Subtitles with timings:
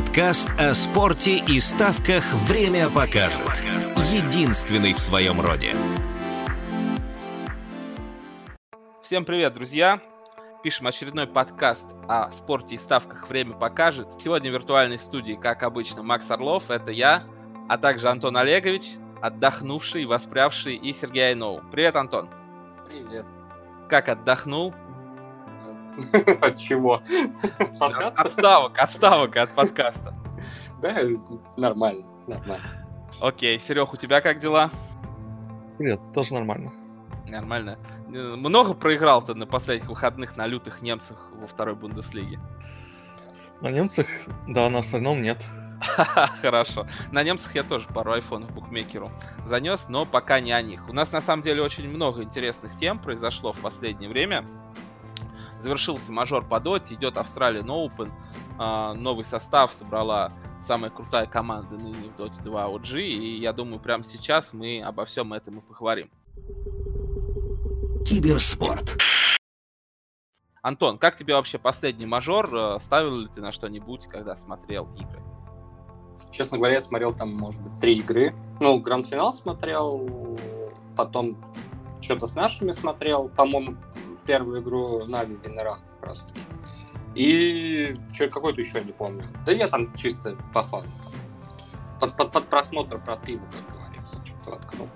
[0.00, 3.62] Подкаст о спорте и ставках «Время покажет».
[4.10, 5.76] Единственный в своем роде.
[9.02, 10.00] Всем привет, друзья!
[10.62, 14.08] Пишем очередной подкаст о спорте и ставках «Время покажет».
[14.18, 17.22] Сегодня в виртуальной студии, как обычно, Макс Орлов, это я,
[17.68, 21.60] а также Антон Олегович, отдохнувший, воспрявший, и Сергей Айноу.
[21.70, 22.30] Привет, Антон!
[22.88, 23.26] Привет.
[23.90, 24.74] Как отдохнул?
[26.42, 27.02] От чего?
[28.16, 30.14] Отставок, отставок от подкаста.
[30.80, 30.96] Да,
[31.56, 32.64] нормально, нормально.
[33.20, 34.70] Окей, Серег, у тебя как дела?
[35.78, 36.72] Привет, тоже нормально.
[37.28, 37.78] Нормально.
[38.08, 42.40] Много проиграл ты на последних выходных на лютых немцах во второй Бундеслиге?
[43.60, 44.06] На немцах,
[44.48, 45.44] да, на остальном нет.
[46.42, 46.86] Хорошо.
[47.12, 49.10] На немцах я тоже пару айфонов букмекеру
[49.46, 50.88] занес, но пока не о них.
[50.88, 54.44] У нас на самом деле очень много интересных тем произошло в последнее время.
[55.60, 58.10] Завершился мажор по доте, идет Австралия Open.
[58.58, 63.00] А, новый состав собрала самая крутая команда ныне в Dota 2 OG.
[63.00, 66.10] И я думаю, прямо сейчас мы обо всем этом и поговорим.
[68.06, 68.96] Киберспорт.
[70.62, 72.54] Антон, как тебе вообще последний мажор?
[72.54, 75.22] Э, ставил ли ты на что-нибудь, когда смотрел игры?
[76.30, 78.34] Честно говоря, я смотрел там, может быть, три игры.
[78.60, 80.38] Ну, гранд-финал смотрел,
[80.96, 81.36] потом
[82.02, 83.76] что-то с нашими смотрел, по-моему,
[84.26, 86.24] первую игру Нави в Венерах как раз.
[87.14, 89.24] И что какой-то еще не помню.
[89.44, 90.88] Да я там чисто по фану.
[92.00, 94.88] Под, под, под просмотр про пиво, как говорится, что-то воткнул.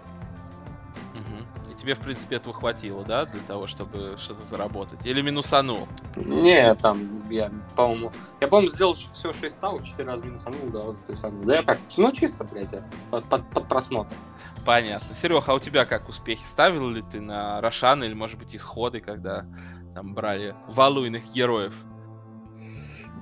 [1.14, 1.72] Угу.
[1.72, 5.04] И тебе, в принципе, этого хватило, да, для того, чтобы что-то заработать?
[5.04, 5.88] Или минусанул?
[6.16, 11.44] Не, там, я, по-моему, я, по-моему, сделал все 6 ставок, 4 раза минусанул, да, плюсанул.
[11.44, 14.12] Да я так, ну, чисто, блядь, это, под, под, под просмотр.
[14.64, 15.14] Понятно.
[15.14, 16.44] Серега, а у тебя как успехи?
[16.46, 19.44] Ставил ли ты на Рошан или, может быть, исходы, когда
[19.94, 21.74] там брали валуйных героев?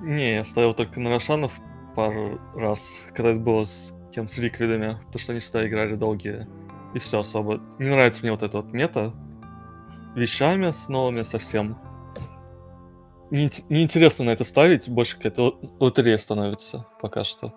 [0.01, 1.53] Не, я ставил только на Рошанов
[1.95, 6.47] пару раз, когда это было с кем с ликвидами, потому что они всегда играли долгие.
[6.93, 7.59] И все особо.
[7.79, 9.13] Не нравится мне вот эта вот мета.
[10.15, 11.77] Вещами с новыми совсем.
[13.33, 17.51] Неинтересно не на это ставить, больше какая-то лотерея становится пока что.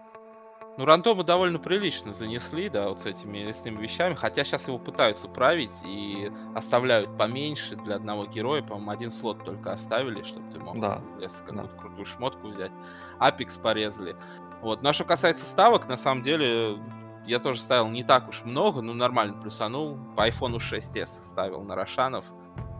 [0.78, 4.14] Ну, рандомы довольно прилично занесли, да, вот с этими лесными вещами.
[4.14, 8.62] Хотя сейчас его пытаются править и оставляют поменьше для одного героя.
[8.62, 10.96] По-моему, один слот только оставили, чтобы ты мог да.
[10.96, 11.68] какую-то да.
[11.78, 12.72] крутую шмотку взять.
[13.18, 14.16] Апекс порезали.
[14.62, 14.82] Вот.
[14.82, 16.78] Ну, а что касается ставок, на самом деле,
[17.26, 19.98] я тоже ставил не так уж много, но нормально плюсанул.
[20.16, 22.24] По iPhone 6s ставил на Рошанов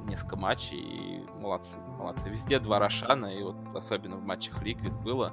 [0.07, 2.29] несколько матчей, и молодцы, молодцы.
[2.29, 5.33] Везде два Рошана, и вот особенно в матчах Liquid было.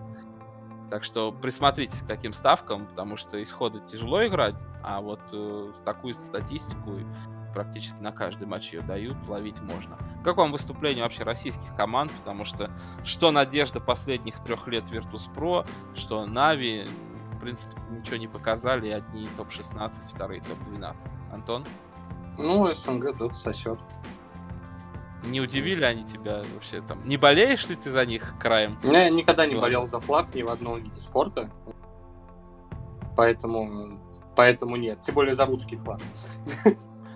[0.89, 6.13] Так что присмотритесь к таким ставкам, потому что исходы тяжело играть, а вот э, такую
[6.15, 6.99] статистику
[7.53, 9.97] практически на каждый матч ее дают, ловить можно.
[10.23, 12.11] Как вам выступление вообще российских команд?
[12.11, 12.69] Потому что
[13.03, 16.85] что надежда последних трех лет Virtus.pro, что Нави,
[17.31, 21.09] в принципе, ничего не показали, одни топ-16, вторые топ-12.
[21.31, 21.65] Антон?
[22.37, 23.79] Ну, СНГ тут сосет.
[25.25, 27.07] Не удивили они тебя вообще там?
[27.07, 28.77] Не болеешь ли ты за них краем?
[28.83, 31.49] Я никогда не болел за флаг ни в одном виде спорта.
[33.15, 33.99] Поэтому,
[34.35, 34.99] поэтому нет.
[35.01, 36.01] Тем более за русский флаг.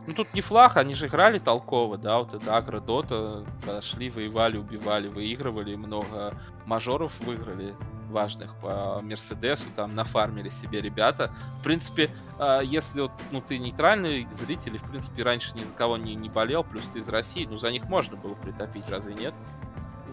[0.07, 3.43] Ну тут не флаг, они же играли толково, да, вот это Агро Дота,
[3.81, 6.33] шли, воевали, убивали, выигрывали, много
[6.65, 7.75] мажоров выиграли
[8.09, 11.31] важных по Мерседесу, там нафармили себе ребята.
[11.59, 12.09] В принципе,
[12.39, 16.15] а, если вот, ну, ты нейтральный зритель, и, в принципе, раньше ни за кого не,
[16.15, 19.33] не болел, плюс ты из России, ну, за них можно было притопить, разве нет?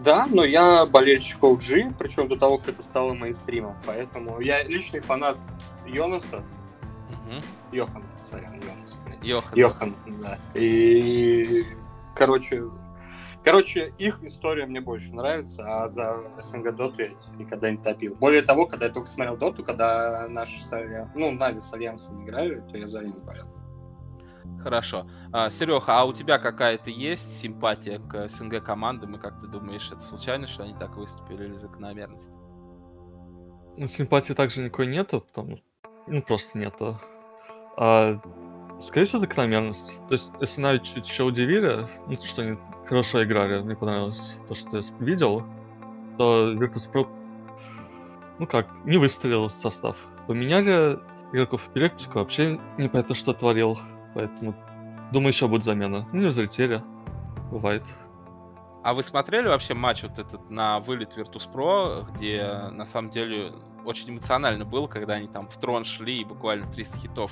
[0.03, 4.99] Да, но я болельщик OG, причем до того, как это стало мейнстримом, поэтому я личный
[4.99, 5.37] фанат
[5.87, 6.43] Йонаса.
[7.09, 7.41] Угу.
[7.71, 8.97] Йохан, сорян, Йонас.
[9.21, 9.57] Йохан.
[9.57, 10.37] Йохан, да.
[10.53, 11.65] И,
[12.13, 12.69] короче,
[13.45, 18.15] Короче, их история мне больше нравится, а за СНГ Доту я никогда не топил.
[18.15, 20.61] Более того, когда я только смотрел Доту, когда наши
[21.13, 23.45] ну, Нави с Альянсом играли, то я за них болел.
[24.63, 25.05] Хорошо.
[25.31, 29.91] А, Серега, а у тебя какая-то есть симпатия к СНГ командам, и как ты думаешь,
[29.91, 32.31] это случайно, что они так выступили или закономерность?
[33.77, 35.59] Ну, симпатии также никакой нету, потому
[36.07, 36.99] ну, просто нету.
[37.77, 38.19] А,
[38.79, 39.99] скорее всего, закономерность.
[40.07, 44.55] То есть, если Нави чуть еще удивили, ну, что они хорошо играли, мне понравилось то,
[44.55, 45.43] что я видел,
[46.17, 47.07] то Virtus.pro,
[48.39, 50.05] ну как, не выстрелил состав.
[50.27, 50.99] Поменяли
[51.31, 53.77] игроков электрика, вообще непонятно, что творил,
[54.13, 54.55] поэтому
[55.11, 56.07] думаю, еще будет замена.
[56.11, 56.81] Ну, не взлетели,
[57.51, 57.83] бывает.
[58.83, 63.51] А вы смотрели вообще матч вот этот на вылет Virtus.pro, где на самом деле
[63.85, 67.31] очень эмоционально было, когда они там в трон шли и буквально 300 хитов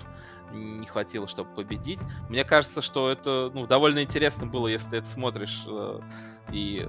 [0.52, 2.00] не хватило, чтобы победить.
[2.30, 6.00] Мне кажется, что это ну, довольно интересно было, если ты это смотришь э,
[6.52, 6.88] и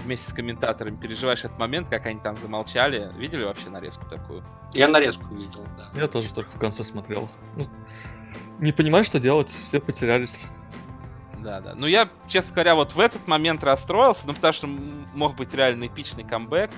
[0.00, 3.12] вместе с комментаторами переживаешь этот момент, как они там замолчали.
[3.16, 4.42] Видели вообще нарезку такую?
[4.72, 6.00] Я нарезку видел, да.
[6.00, 7.28] Я тоже только в конце смотрел.
[7.56, 7.64] Ну,
[8.58, 10.46] не понимаю, что делать, все потерялись.
[11.40, 11.74] Да, да.
[11.74, 15.88] Ну, я, честно говоря, вот в этот момент расстроился, ну, потому что мог быть реально
[15.88, 16.70] эпичный камбэк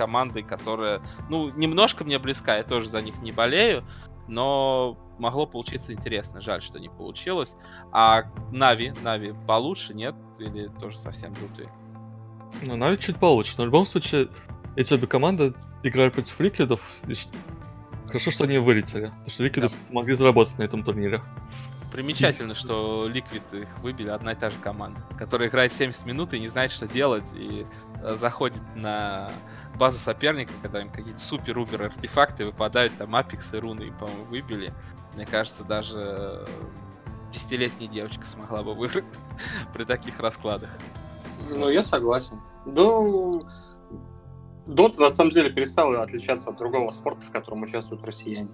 [0.00, 3.84] командой, которая, ну, немножко мне близка, я тоже за них не болею,
[4.28, 6.40] но могло получиться интересно.
[6.40, 7.54] Жаль, что не получилось.
[7.92, 10.14] А Нави, Нави получше, нет?
[10.38, 11.70] Или тоже совсем дутые?
[12.62, 14.28] Ну, Нави чуть получше, но в любом случае
[14.74, 15.52] эти обе команды
[15.82, 17.14] играют против Ликвидов, и
[18.06, 19.74] хорошо, что они вылетели, потому что Ликвиды да.
[19.90, 21.22] могли заработать на этом турнире.
[21.92, 26.40] Примечательно, что Ликвид их выбили одна и та же команда, которая играет 70 минут и
[26.40, 27.66] не знает, что делать, и
[28.02, 29.30] э, заходит на
[29.78, 34.74] базу соперника, когда им какие-то супер-убер артефакты выпадают, там Апекс и Руны, по-моему, выбили.
[35.14, 36.46] Мне кажется, даже
[37.32, 39.04] десятилетняя девочка смогла бы выиграть
[39.72, 40.70] при таких раскладах.
[41.50, 42.40] Ну, я согласен.
[42.66, 43.42] Ну,
[44.66, 48.50] Дота на самом деле перестала отличаться от другого спорта, в котором участвуют россияне.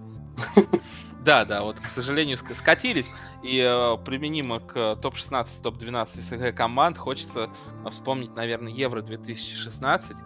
[1.25, 3.13] Да, да, вот, к сожалению, скатились.
[3.43, 7.51] И э, применимо к топ-16, топ-12 СНГ команд хочется
[7.91, 10.17] вспомнить, наверное, Евро 2016,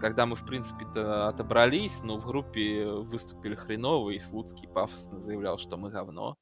[0.00, 5.76] когда мы, в принципе-то, отобрались, но в группе выступили хреново, и Слуцкий пафосно заявлял, что
[5.76, 6.36] мы говно.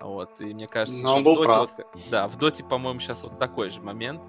[0.00, 3.38] Вот, и мне кажется, но что в Доте, вот, да, в Доте, по-моему, сейчас вот
[3.38, 4.20] такой же момент.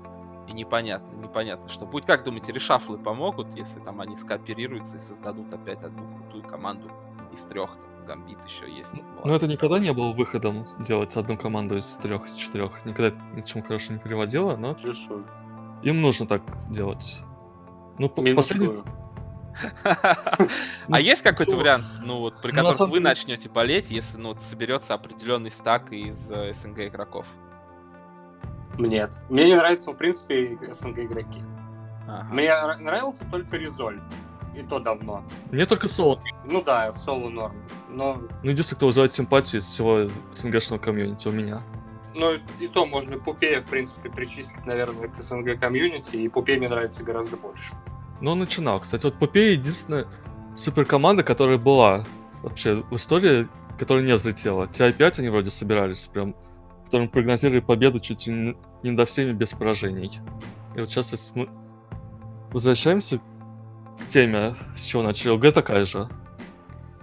[0.48, 2.06] И непонятно, непонятно, что будет.
[2.06, 6.90] Как думаете, решафлы помогут, если там они скооперируются и создадут опять одну крутую команду
[7.34, 7.78] из трех?
[8.08, 8.94] Гамбит еще есть.
[8.94, 12.86] Ну, ну это никогда не было выходом делать одну команду из трех, из четырех.
[12.86, 15.24] Никогда ни к чему хорошо не приводило, но Хорошо.
[15.84, 17.22] им нужно так делать.
[17.98, 18.84] Ну, последний...
[20.90, 24.94] А есть какой-то вариант, ну вот, при ну, котором вы начнете болеть, если ну соберется
[24.94, 27.26] определенный стак из э, СНГ игроков?
[28.78, 29.20] Нет.
[29.30, 31.42] Мне не нравятся, в принципе, СНГ игроки.
[32.32, 34.00] Мне нравился только Резоль
[34.56, 35.24] и то давно.
[35.52, 36.22] Мне только соло.
[36.46, 37.56] Ну да, соло норм.
[37.90, 38.22] Но...
[38.44, 41.62] Ну, единственное, кто вызывает симпатию из всего СНГшного комьюнити у меня.
[42.20, 46.68] Ну, и то можно Пупея, в принципе, причислить, наверное, к СНГ комьюнити, и Пупей мне
[46.68, 47.76] нравится гораздо больше.
[48.22, 48.80] Ну, начинал.
[48.80, 50.08] Кстати, вот Пупей единственная
[50.56, 52.06] суперкоманда, которая была
[52.42, 53.48] вообще в истории,
[53.78, 54.66] которая не взлетела.
[54.66, 56.36] TI-5 они вроде собирались, прям,
[56.86, 60.20] которым прогнозировали победу чуть ли не до всеми без поражений.
[60.76, 61.50] И вот сейчас, если мы
[62.52, 63.20] возвращаемся
[64.08, 66.10] теме, с чего начали, OG такая же.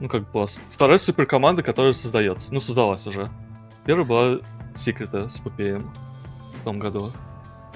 [0.01, 2.53] Ну, как была вторая суперкоманда, которая создается.
[2.53, 3.31] Ну, создалась уже.
[3.85, 4.41] Первая была
[4.75, 5.91] Секрета с Попеем
[6.61, 7.13] в том году.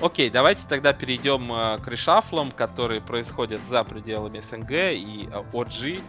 [0.00, 6.00] Окей, давайте тогда перейдем э, к решафлам, которые происходят за пределами СНГ и э, OG,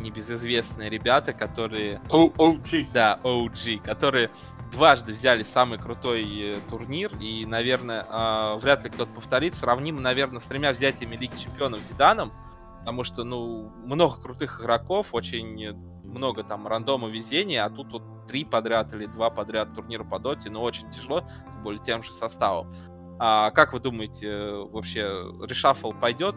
[0.00, 2.00] небезызвестные ребята, которые...
[2.10, 2.86] O OG.
[2.92, 4.30] Да, OG, которые
[4.72, 9.54] дважды взяли самый крутой э, турнир, и, наверное, э, вряд ли кто-то повторит.
[9.54, 12.32] Сравним, наверное, с тремя взятиями Лиги Чемпионов Зиданом,
[12.80, 18.44] потому что, ну, много крутых игроков, очень много там рандома везения, а тут вот три
[18.44, 22.74] подряд или два подряд турнира по доте, ну, очень тяжело, тем более тем же составом.
[23.18, 25.02] А как вы думаете, вообще,
[25.42, 26.36] решафл пойдет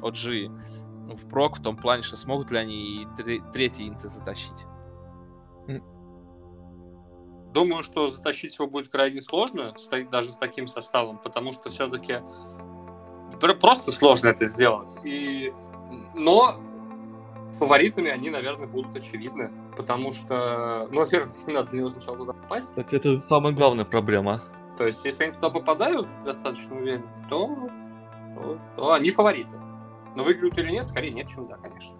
[0.00, 3.06] OG в прок в том плане, что смогут ли они и
[3.52, 4.66] третий инты затащить?
[7.52, 9.74] Думаю, что затащить его будет крайне сложно,
[10.10, 12.14] даже с таким составом, потому что все-таки
[13.60, 14.88] просто сложно это сделать.
[15.04, 15.52] И
[16.14, 16.54] но
[17.58, 22.32] фаворитами они, наверное, будут очевидны, потому что, ну, во-первых, не надо для него сначала туда
[22.32, 22.68] попасть.
[22.68, 24.42] Кстати, это самая главная проблема.
[24.76, 27.70] То есть, если они туда попадают достаточно уверенно, то,
[28.34, 29.58] то, то они фавориты.
[30.16, 31.96] Но выиграют или нет, скорее нет, чем да, конечно.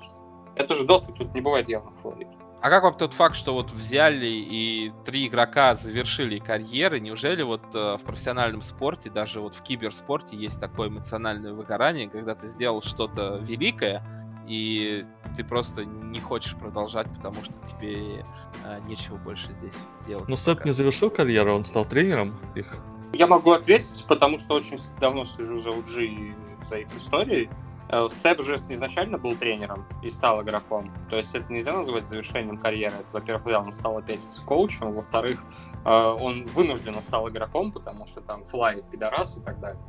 [0.54, 2.34] Это же доты, тут не бывает явных фаворитов.
[2.62, 7.00] А как вам тот факт, что вот взяли и три игрока завершили карьеры?
[7.00, 12.36] Неужели вот э, в профессиональном спорте, даже вот в киберспорте есть такое эмоциональное выгорание, когда
[12.36, 14.04] ты сделал что-то великое,
[14.52, 18.26] и ты просто не хочешь продолжать, потому что тебе
[18.64, 19.74] э, нечего больше здесь
[20.06, 20.28] делать.
[20.28, 22.76] Но Сэп не завершил карьеру, он стал тренером их.
[23.14, 26.34] Я могу ответить, потому что очень давно слежу за OG и
[26.68, 27.48] за их историей.
[27.88, 30.92] Э, Сэп же изначально был тренером и стал игроком.
[31.08, 32.96] То есть это нельзя называть завершением карьеры.
[33.00, 35.44] Это, во-первых, да, он стал опять коучем, во-вторых,
[35.86, 39.82] э, он вынужденно стал игроком, потому что там флай, пидорас и так далее.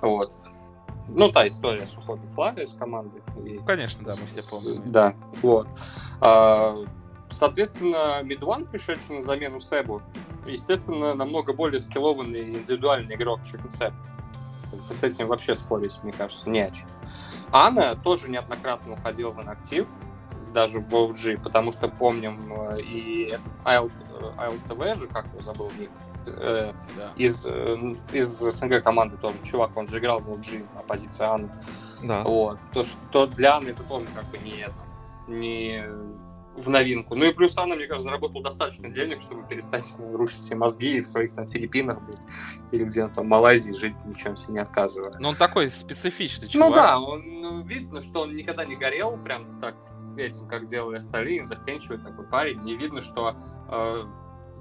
[0.00, 0.32] Вот.
[1.08, 3.22] Ну, та история с уходом Флая из команды.
[3.44, 3.60] И...
[3.66, 4.90] Конечно, да, мы все помним.
[4.90, 5.68] Да, вот.
[6.20, 6.76] А,
[7.30, 10.02] соответственно, Мидуан, пришедший на замену Себу,
[10.46, 13.92] естественно, намного более скиллованный индивидуальный игрок, чем Себ
[14.74, 16.88] с этим вообще спорить, мне кажется, не о чем.
[17.52, 19.86] Анна тоже неоднократно уходила в инактив,
[20.52, 25.90] даже в OG, потому что помним э, и ILTV же, как его забыл ник,
[26.28, 27.12] э, да.
[27.16, 31.50] из, э, из СНГ команды тоже чувак, он же играл в OG на позиции Анны.
[32.02, 32.22] Да.
[32.22, 32.58] Вот.
[32.72, 34.74] То, что для Анны это тоже как бы не это,
[35.28, 35.84] не
[36.56, 37.14] в новинку.
[37.14, 41.00] Ну и плюс Анна, мне кажется, заработал достаточно денег, чтобы перестать рушить все мозги и
[41.00, 42.20] в своих там Филиппинах быть,
[42.70, 45.12] или где-то там в Малайзии жить, ничем себе не отказывая.
[45.18, 46.68] Но он такой специфичный чувак.
[46.68, 49.74] Ну да, он, ну, видно, что он никогда не горел прям так
[50.16, 52.60] этим, как делали остальные, застенчивый такой парень.
[52.60, 53.36] Не видно, что
[53.68, 54.04] э,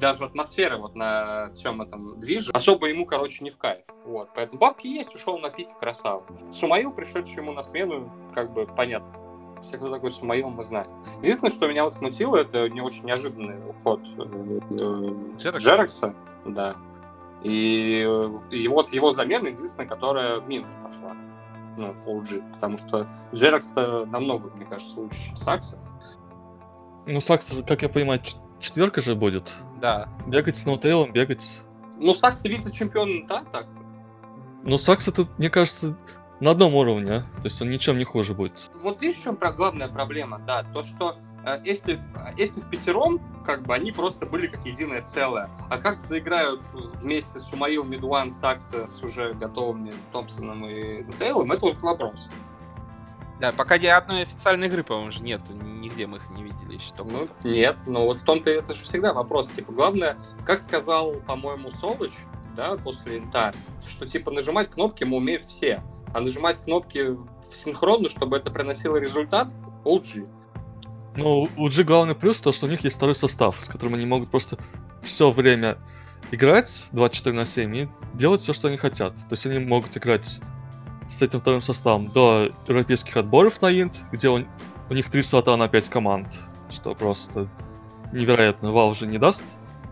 [0.03, 3.85] даже атмосфера вот на всем этом движе особо ему, короче, не в кайф.
[4.05, 4.29] Вот.
[4.35, 6.23] Поэтому бабки есть, ушел на пике красава.
[6.51, 9.23] Сумаил, пришедший ему на смену, как бы понятно
[9.63, 10.87] все, кто такой Сумаил, мы знаем.
[11.21, 15.57] Единственное, что меня вот смутило, это не очень неожиданный уход э, Джерекса.
[15.57, 16.15] Джерекса.
[16.45, 16.75] Да.
[17.43, 18.07] И,
[18.51, 21.15] и вот его замена единственная, которая в минус пошла.
[21.77, 22.53] Ну, OG.
[22.53, 25.77] Потому что Джерекс-то намного, мне кажется, лучше, чем Сакса.
[27.05, 28.21] Ну, Сакс, как я понимаю,
[28.63, 29.53] четверка же будет.
[29.79, 30.09] Да.
[30.25, 31.59] Бегать с ноутейлом, бегать.
[31.99, 33.83] Ну, Сакс вице-чемпион, да, так-то.
[34.63, 35.95] Ну, Сакс это, мне кажется,
[36.39, 37.21] на одном уровне, а?
[37.21, 38.69] то есть он ничем не хуже будет.
[38.81, 42.01] Вот видишь, в чем главная проблема, да, то, что э, эти,
[42.37, 45.49] эти в пятером, как бы, они просто были как единое целое.
[45.69, 51.61] А как заиграют вместе с Умаил, Мидуан, Сакса с уже готовыми Томпсоном и Тейлом, это
[51.61, 52.29] вот вопрос.
[53.43, 56.93] Да, пока ни одной официальной игры, по-моему, же нет, нигде мы их не видели еще.
[56.95, 59.47] Только ну, нет, но вот в том-то это же всегда вопрос.
[59.47, 62.11] Типа, главное, как сказал, по-моему, Солоч,
[62.55, 63.53] да, после инта,
[63.85, 65.83] что типа нажимать кнопки мы умеем все,
[66.13, 67.17] а нажимать кнопки
[67.53, 69.49] синхронно, чтобы это приносило результат,
[69.83, 70.25] OG.
[71.17, 74.05] Ну, у G главный плюс то, что у них есть второй состав, с которым они
[74.05, 74.57] могут просто
[75.03, 75.79] все время
[76.31, 79.17] играть 24 на 7 и делать все, что они хотят.
[79.17, 80.39] То есть они могут играть
[81.07, 84.45] с этим вторым составом до европейских отборов на Инт, где у,
[84.89, 87.47] у них 3 слота на 5 команд, что просто
[88.11, 88.67] невероятно.
[88.67, 89.43] Valve же не даст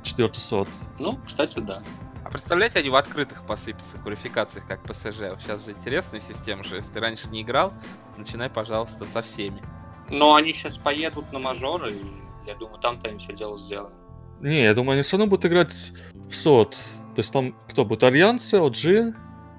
[0.03, 0.67] четвертый слот.
[0.99, 1.83] Ну, кстати, да
[2.31, 5.37] представляете, они в открытых посыпятся в квалификациях, как ПСЖ.
[5.39, 6.75] Сейчас же интересная система же.
[6.77, 7.73] Если ты раньше не играл,
[8.17, 9.61] начинай, пожалуйста, со всеми.
[10.09, 13.93] Но они сейчас поедут на мажоры, и я думаю, там-то они все дело сделают.
[14.39, 15.91] Не, я думаю, они все равно будут играть
[16.29, 16.71] в сот.
[17.15, 18.03] То есть там кто будет?
[18.03, 19.13] Альянсы, OG,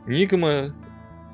[0.07, 0.75] Нигмы,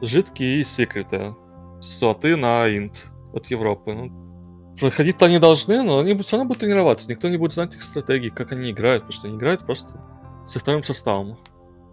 [0.00, 1.34] Жидкие и Секреты.
[1.80, 3.92] Соты на Инт от Европы.
[3.94, 7.08] Ну, проходить-то они должны, но они все равно будут тренироваться.
[7.08, 10.00] Никто не будет знать их стратегии, как они играют, потому что они играют просто
[10.46, 11.38] со вторым составом.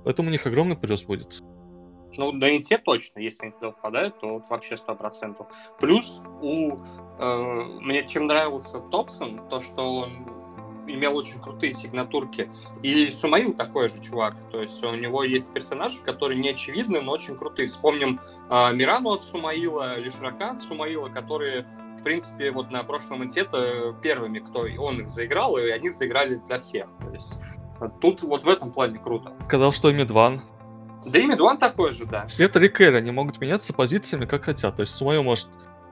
[0.04, 1.42] Поэтому у них огромный плюс будет.
[2.18, 5.48] Ну, на инте точно, если они туда попадают, то вот вообще сто процентов.
[5.80, 6.78] Плюс у...
[7.20, 10.35] Э, мне чем нравился Топсон, то, что он
[10.88, 12.50] имел очень крутые сигнатурки.
[12.84, 14.36] И Сумаил такой же чувак.
[14.52, 17.68] То есть у него есть персонажи, которые не очевидны, но очень крутые.
[17.68, 21.66] Вспомним э, Мирану от Сумаила, Лешрака от Сумаила, которые,
[22.00, 23.48] в принципе, вот на прошлом инте
[24.02, 26.88] первыми, кто он их заиграл, и они заиграли для всех.
[27.02, 27.36] То есть
[28.02, 29.34] Тут вот в этом плане круто.
[29.46, 30.44] Сказал, что MidOne.
[31.06, 32.28] Да и MidOne такой же, да.
[32.28, 34.76] Свет Рикель, они могут меняться позициями как хотят.
[34.76, 35.50] То есть Сумаил может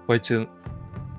[0.08, 0.48] пойти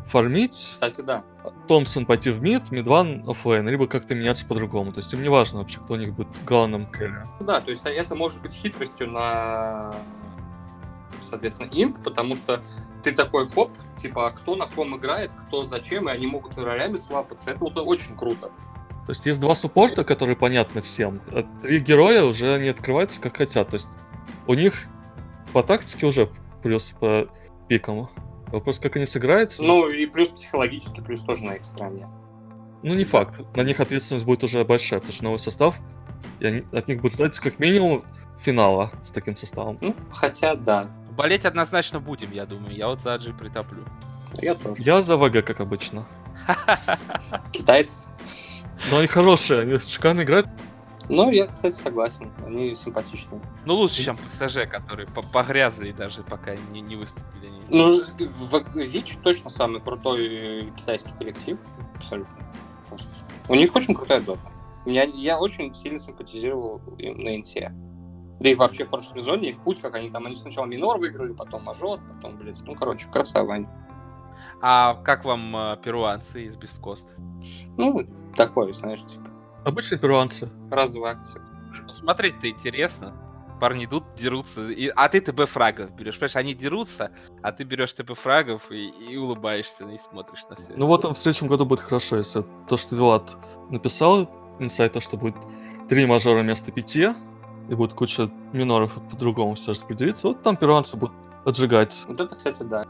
[0.06, 0.54] фармить.
[0.54, 1.24] Кстати, да.
[1.68, 4.92] Topson пойти в mid, MidOne offlane, либо как-то меняться по-другому.
[4.92, 7.26] То есть им не важно вообще, кто у них будет главным carry.
[7.40, 9.94] Да, то есть это может быть хитростью на
[11.34, 12.62] соответственно, инт, потому что
[13.02, 13.70] ты такой хоп,
[14.00, 17.50] типа, а кто на ком играет, кто зачем, и они могут ролями свапаться.
[17.50, 18.50] Это вот очень круто.
[19.06, 21.20] То есть есть два суппорта, которые понятны всем.
[21.28, 23.68] А три героя уже не открываются как хотят.
[23.68, 23.88] То есть
[24.46, 24.74] у них
[25.52, 26.30] по тактике уже
[26.62, 27.28] плюс по
[27.68, 28.08] пикам.
[28.54, 29.64] Вопрос, как они сыграются.
[29.64, 32.06] Ну и плюс психологически, плюс тоже на их стороне.
[32.84, 33.42] Ну не факт.
[33.56, 35.74] На них ответственность будет уже большая, потому что новый состав,
[36.38, 38.04] и они, от них будет ждать как минимум
[38.38, 39.76] финала с таким составом.
[39.80, 40.88] Ну, хотя да.
[41.16, 42.76] Болеть однозначно будем, я думаю.
[42.76, 43.84] Я вот за Аджи притоплю.
[44.40, 44.80] Я тоже.
[44.84, 46.06] Я за ВГ, как обычно.
[47.52, 48.06] Китайцы.
[48.92, 50.46] Но они хорошие, они шикарно играют.
[51.08, 52.32] Ну, я, кстати, согласен.
[52.44, 53.40] Они симпатичные.
[53.64, 57.50] Ну, лучше, чем ПСЖ, которые погрязли даже пока не, не выступили.
[57.68, 58.00] Ну,
[58.74, 61.58] ВИЧ точно самый крутой китайский коллектив.
[61.96, 62.36] Абсолютно.
[62.88, 63.08] Просто.
[63.48, 64.50] У них очень крутая дота.
[64.86, 67.72] Я, я очень сильно симпатизировал им на Инте.
[68.40, 71.32] Да и вообще в прошлом сезоне их путь, как они там, они сначала минор выиграли,
[71.32, 73.58] потом мажор, потом, блядь, ну, короче, красава.
[74.60, 77.14] А как вам э, перуанцы из Бескост?
[77.76, 78.06] Ну,
[78.36, 79.30] такое, знаешь, типа.
[79.64, 80.48] Обычные перуанцы.
[80.70, 81.40] Разовые акции.
[81.86, 83.14] Ну, смотреть-то интересно.
[83.60, 86.16] Парни идут, дерутся, и, а ты ТБ фрагов берешь.
[86.18, 90.74] Понимаешь, они дерутся, а ты берешь ТБ фрагов и, и улыбаешься, и смотришь на все.
[90.76, 93.36] Ну вот он в следующем году будет хорошо, если то, что Вилат
[93.70, 94.28] написал,
[94.58, 95.36] инсайт, то, что будет
[95.88, 97.10] три мажора вместо пяти,
[97.70, 102.04] и будет куча миноров по-другому все распределиться, вот там перуанцы будут отжигать.
[102.08, 102.84] Вот это, кстати, да.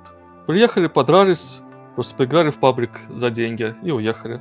[0.46, 1.62] Приехали, подрались,
[1.94, 4.40] Просто поиграли в паблик за деньги и уехали.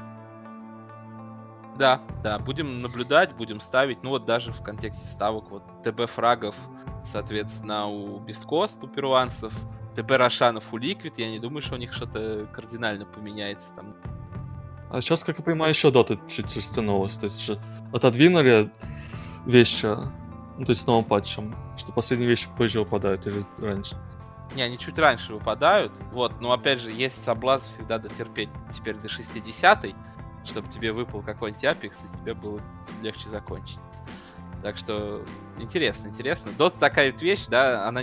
[1.77, 4.03] Да, да, будем наблюдать, будем ставить.
[4.03, 6.55] Ну вот даже в контексте ставок, вот ТБ фрагов,
[7.03, 9.53] соответственно, у Бесткост, у перуанцев,
[9.95, 13.95] ТБ Рошанов у Ликвид, я не думаю, что у них что-то кардинально поменяется там.
[14.89, 17.15] А сейчас, как я понимаю, еще дота чуть растянулась.
[17.15, 17.59] То есть же
[17.91, 18.71] отодвинули
[19.45, 23.97] вещи, ну, то есть с новым патчем, что последние вещи позже выпадают или раньше.
[24.55, 29.07] Не, они чуть раньше выпадают, вот, но опять же, есть соблазн всегда дотерпеть теперь до
[29.07, 29.95] 60-й,
[30.45, 32.61] чтобы тебе выпал какой-нибудь апекс, и тебе было
[33.01, 33.79] легче закончить.
[34.63, 35.25] Так что
[35.59, 36.51] интересно, интересно.
[36.57, 38.01] Дота такая вот вещь, да, она,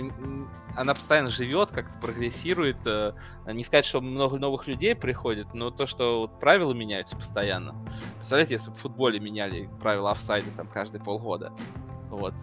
[0.75, 2.77] она постоянно живет, как-то прогрессирует.
[2.85, 3.13] Э,
[3.47, 7.75] не сказать, что много новых людей приходит, но то, что вот правила меняются постоянно.
[8.17, 11.51] Представляете, если бы в футболе меняли правила офсайда там каждые полгода.
[12.09, 12.35] Вот.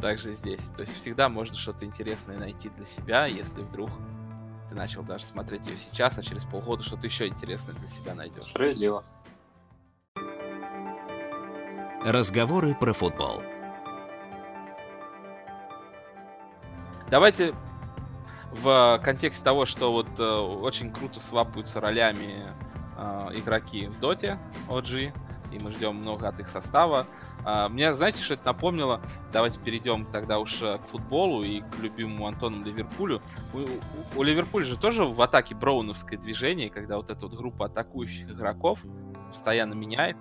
[0.00, 0.70] Также здесь.
[0.76, 3.90] То есть всегда можно что-то интересное найти для себя, если вдруг
[4.68, 8.44] ты начал даже смотреть ее сейчас, а через полгода что-то еще интересное для себя найдешь.
[8.44, 9.04] Справедливо.
[12.04, 13.42] Разговоры про футбол.
[17.10, 17.54] Давайте
[18.52, 22.54] в контексте того, что вот э, очень круто свапаются ролями
[22.96, 24.38] э, игроки в Доте
[24.68, 25.12] OG,
[25.52, 27.06] и мы ждем много от их состава.
[27.44, 29.02] Э, мне, знаете, что это напомнило?
[29.30, 33.20] Давайте перейдем тогда уж э, к футболу и к любимому Антону Ливерпулю.
[33.52, 33.66] У, у,
[34.16, 38.80] у Ливерпуля же тоже в атаке броуновское движение, когда вот эта вот группа атакующих игроков
[39.28, 40.16] постоянно меняет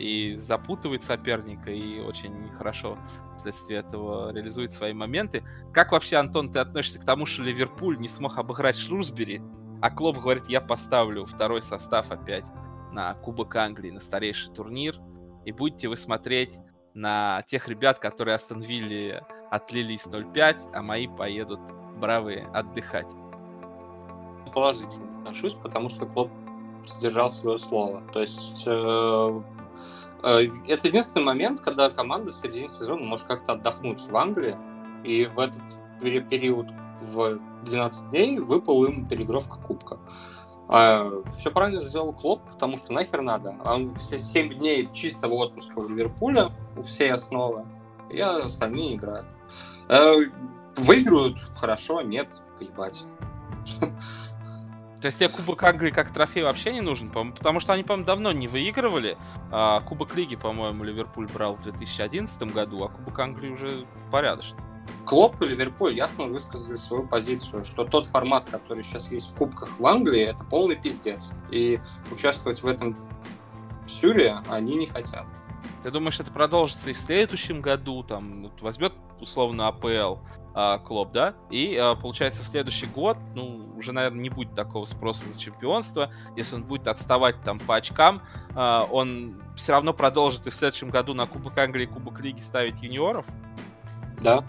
[0.00, 2.98] и запутывает соперника, и очень хорошо
[3.36, 5.44] вследствие этого реализует свои моменты.
[5.72, 9.42] Как вообще, Антон, ты относишься к тому, что Ливерпуль не смог обыграть Шрусбери,
[9.82, 12.46] а Клоп говорит, я поставлю второй состав опять
[12.92, 14.96] на Кубок Англии, на старейший турнир,
[15.44, 16.58] и будете вы смотреть
[16.94, 21.60] на тех ребят, которые остановили отлились 0-5, а мои поедут
[21.98, 23.10] бравые отдыхать.
[24.54, 26.30] Положительно отношусь, потому что Клоп
[26.86, 28.02] сдержал свое слово.
[28.12, 29.42] То есть Э,
[30.22, 34.56] это единственный момент, когда команда в середине сезона может как-то отдохнуть в Англии,
[35.04, 35.62] и в этот
[35.98, 36.68] период
[37.00, 39.98] в 12 дней выпал им переигровка Кубка.
[40.68, 43.56] А, все правильно сделал Клоп, потому что нахер надо.
[43.64, 47.64] Он все 7 дней чистого отпуска в Ливерпуле у всей основы,
[48.08, 49.26] и остальные играют.
[49.88, 50.14] Э,
[50.76, 53.02] выиграют хорошо, нет, поебать.
[55.00, 57.10] То есть тебе Кубок Англии как трофей вообще не нужен?
[57.10, 59.16] Потому что они, по-моему, давно не выигрывали.
[59.50, 64.58] А, Кубок Лиги, по-моему, Ливерпуль брал в 2011 году, а Кубок Англии уже порядочно.
[65.06, 69.78] Клоп и Ливерпуль ясно высказали свою позицию, что тот формат, который сейчас есть в Кубках
[69.78, 71.30] в Англии, это полный пиздец.
[71.50, 71.80] И
[72.12, 72.96] участвовать в этом
[73.88, 75.24] сюре они не хотят.
[75.82, 78.02] Ты думаешь, это продолжится и в следующем году?
[78.02, 80.18] Там возьмет условно АПЛ,
[80.62, 81.34] а, Клоп, да?
[81.48, 86.12] И а, получается следующий год, ну, уже, наверное, не будет такого спроса за чемпионство.
[86.36, 88.20] Если он будет отставать там по очкам,
[88.54, 92.40] а, он все равно продолжит и в следующем году на Кубок Англии и Кубок Лиги
[92.40, 93.24] ставить юниоров.
[94.20, 94.44] Да.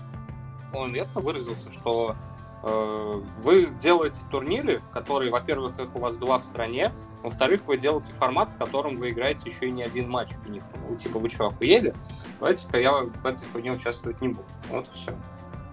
[0.74, 2.16] Он ясно выразился, что
[2.64, 6.94] э, вы делаете турниры, которые, во-первых, их у вас два в стране,
[7.24, 10.64] во-вторых, вы делаете формат, в котором вы играете еще и не один матч у них.
[10.90, 11.94] Ну, типа, вы что, охуели?
[12.40, 14.46] Давайте-ка я в этой хуйне участвовать не буду.
[14.70, 15.14] Вот и все.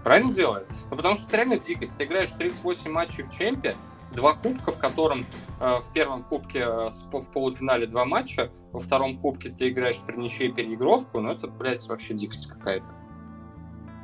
[0.04, 0.68] Правильно делает?
[0.90, 1.96] Ну, потому что это реально дикость.
[1.96, 3.76] Ты играешь 38 матчей в чемпе,
[4.12, 5.26] два кубка, в котором
[5.60, 10.16] э, в первом кубке э, в полуфинале два матча, во втором кубке ты играешь при
[10.16, 12.86] ничьей переигровку, ну это, блядь, вообще дикость какая-то.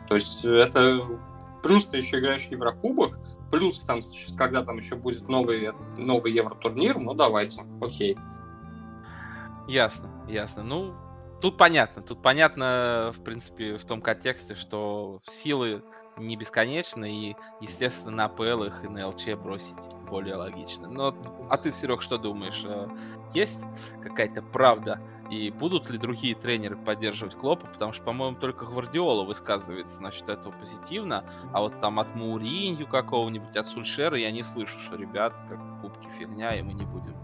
[0.08, 1.06] То есть это
[1.64, 3.18] плюс ты еще играешь Еврокубок,
[3.50, 4.00] плюс там,
[4.36, 8.18] когда там еще будет новый, новый Евротурнир, ну давайте, окей.
[9.66, 10.62] Ясно, ясно.
[10.62, 10.94] Ну,
[11.44, 12.00] тут понятно.
[12.00, 15.82] Тут понятно, в принципе, в том контексте, что силы
[16.16, 19.74] не бесконечны, и, естественно, на АПЛ их и на ЛЧ бросить
[20.08, 20.88] более логично.
[20.88, 21.14] Но,
[21.50, 22.62] а ты, Серег, что думаешь?
[22.64, 22.88] Э,
[23.34, 23.58] есть
[24.02, 25.02] какая-то правда?
[25.28, 27.66] И будут ли другие тренеры поддерживать Клопа?
[27.66, 33.54] Потому что, по-моему, только Гвардиола высказывается насчет этого позитивно, а вот там от Мауринью какого-нибудь,
[33.54, 37.14] от Сульшера я не слышу, что ребят, как кубки фигня, и мы не будем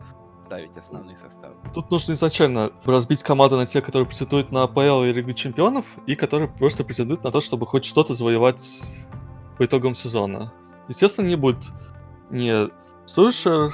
[0.51, 1.55] ставить основные составы.
[1.73, 6.17] Тут нужно изначально разбить команду на те, которые претендуют на АПЛ и Лигу Чемпионов, и
[6.17, 8.83] которые просто претендуют на то, чтобы хоть что-то завоевать
[9.59, 10.53] по итогам сезона.
[10.89, 11.69] Естественно, не будет
[12.31, 12.69] ни
[13.07, 13.73] Сульшер,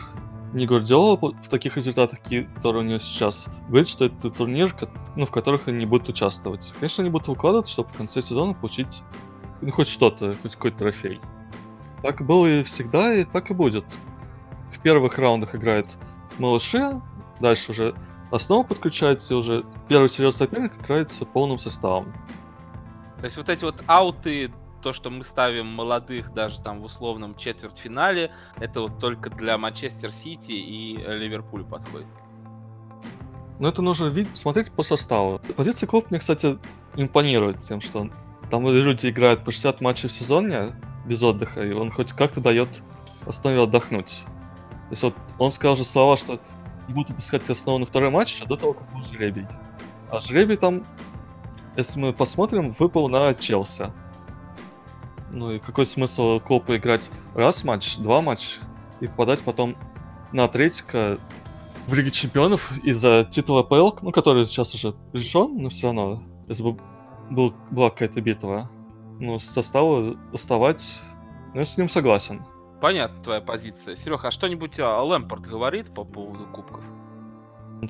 [0.52, 2.18] ни Гвардиола в таких результатах,
[2.56, 3.48] которые у него сейчас.
[3.68, 4.76] Говорит, что это турнир,
[5.16, 6.74] ну, в которых они будут участвовать.
[6.78, 9.02] Конечно, они будут выкладываться, чтобы в конце сезона получить
[9.62, 11.22] ну, хоть что-то, хоть какой-то трофей.
[12.02, 13.86] Так было и всегда, и так и будет.
[14.72, 15.96] В первых раундах играет
[16.38, 17.00] малыши,
[17.40, 17.94] дальше уже
[18.30, 22.12] основа подключается, и уже первый серьезный соперник играется полным составом.
[23.18, 27.34] То есть вот эти вот ауты то, что мы ставим молодых даже там в условном
[27.36, 32.06] четвертьфинале, это вот только для Манчестер Сити и Ливерпуля подходит.
[33.58, 35.40] Ну, это нужно вид- смотреть по составу.
[35.56, 36.58] Позиция клуб мне, кстати,
[36.94, 38.10] импонирует тем, что
[38.50, 40.74] там люди играют по 60 матчей в сезоне
[41.06, 42.82] без отдыха, и он хоть как-то дает
[43.26, 44.24] основе отдохнуть.
[44.86, 46.40] То есть вот он сказал же слова, что
[46.88, 49.46] не будут выпускать основу на второй матч, а до того, как был жребий.
[50.10, 50.84] А жребий там,
[51.76, 53.92] если мы посмотрим, выпал на Челси.
[55.30, 58.58] Ну и какой смысл Клопу играть раз матч, два матч
[59.00, 59.76] и попадать потом
[60.32, 61.18] на Атлетика
[61.86, 66.62] в Лиге Чемпионов из-за титула ПЛ, ну, который сейчас уже решен, но все равно, если
[66.62, 66.78] бы
[67.30, 68.70] был, была какая-то битва,
[69.18, 71.00] ну, состава уставать,
[71.54, 72.44] ну, я с ним согласен.
[72.80, 73.96] Понятна твоя позиция.
[73.96, 76.84] Серег, а что-нибудь а, Лэмпорт говорит по поводу кубков?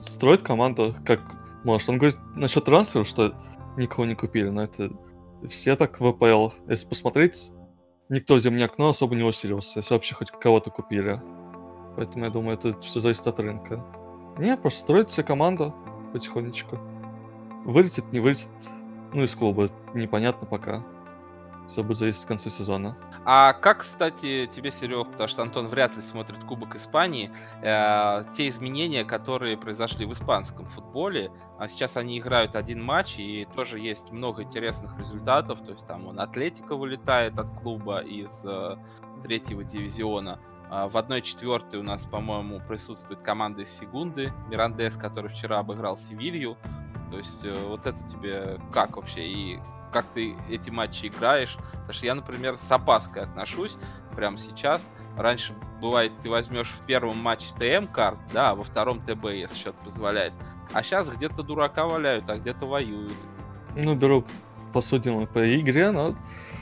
[0.00, 1.20] Строит команду как
[1.64, 1.88] может.
[1.88, 3.34] Он говорит насчет трансфера, что
[3.76, 4.90] никого не купили, но это
[5.48, 6.50] все так в ВПЛ.
[6.68, 7.52] Если посмотреть,
[8.08, 11.20] никто в зимнее окно особо не усилился, если вообще хоть кого-то купили.
[11.96, 13.84] Поэтому я думаю, это все зависит от рынка.
[14.38, 15.74] Не, просто строит себе команду
[16.12, 16.78] потихонечку.
[17.64, 18.50] Вылетит, не вылетит,
[19.12, 20.84] ну из клуба, непонятно пока.
[21.68, 22.96] Все будет зависеть в конце сезона.
[23.24, 28.48] А как, кстати, тебе, Серег, потому что Антон вряд ли смотрит Кубок Испании, э, те
[28.48, 34.12] изменения, которые произошли в испанском футболе, а сейчас они играют один матч, и тоже есть
[34.12, 38.76] много интересных результатов, то есть там он Атлетика вылетает от клуба из э,
[39.24, 45.60] третьего дивизиона, а в 1-4 у нас, по-моему, присутствует команда из Сегунды, Мирандес, который вчера
[45.60, 46.56] обыграл Севилью.
[47.10, 49.26] То есть э, вот это тебе как вообще?
[49.26, 49.60] И
[49.92, 51.56] как ты эти матчи играешь.
[51.72, 53.76] Потому что я, например, с опаской отношусь
[54.14, 54.90] прямо сейчас.
[55.16, 59.56] Раньше, бывает, ты возьмешь в первом матче ТМ карт, да, а во втором ТБ, если
[59.56, 60.32] счет позволяет.
[60.72, 63.14] А сейчас где-то дурака валяют, а где-то воюют.
[63.74, 64.24] Ну, беру
[64.72, 66.16] посудим по игре, но...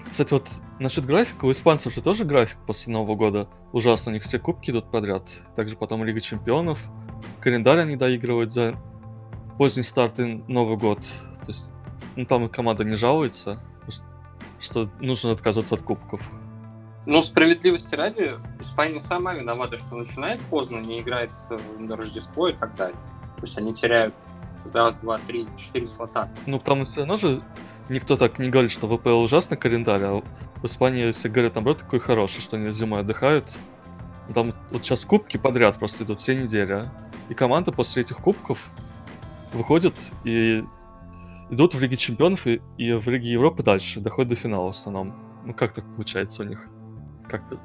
[0.08, 4.22] Кстати, вот насчет графика, у испанцев же тоже график после Нового года ужасно, у них
[4.22, 5.28] все кубки идут подряд.
[5.56, 6.78] Также потом Лига Чемпионов,
[7.40, 8.76] календарь они доигрывают за
[9.58, 11.00] поздний старт и Новый год.
[11.00, 11.72] То есть
[12.16, 13.60] ну, там команда не жалуется,
[14.60, 16.20] что нужно отказываться от кубков.
[17.06, 21.30] Ну, справедливости ради, Испания сама виновата, что начинает поздно, не играет
[21.78, 22.96] на Рождество и так далее.
[23.36, 24.14] То есть они теряют
[24.72, 26.30] раз, два, три, четыре слота.
[26.46, 27.42] Ну, там все равно же
[27.90, 30.22] никто так не говорит, что ВПЛ ужасный календарь, а
[30.56, 33.54] в Испании все говорят, наоборот, такой хороший, что они зимой отдыхают.
[34.32, 36.88] Там вот сейчас кубки подряд просто идут все недели.
[37.28, 38.58] И команда после этих кубков
[39.52, 40.64] выходит и
[41.54, 45.14] идут в Лиге Чемпионов и, и в Лиге Европы дальше, доходят до финала в основном.
[45.44, 46.68] Ну как так получается у них?
[47.28, 47.58] Как то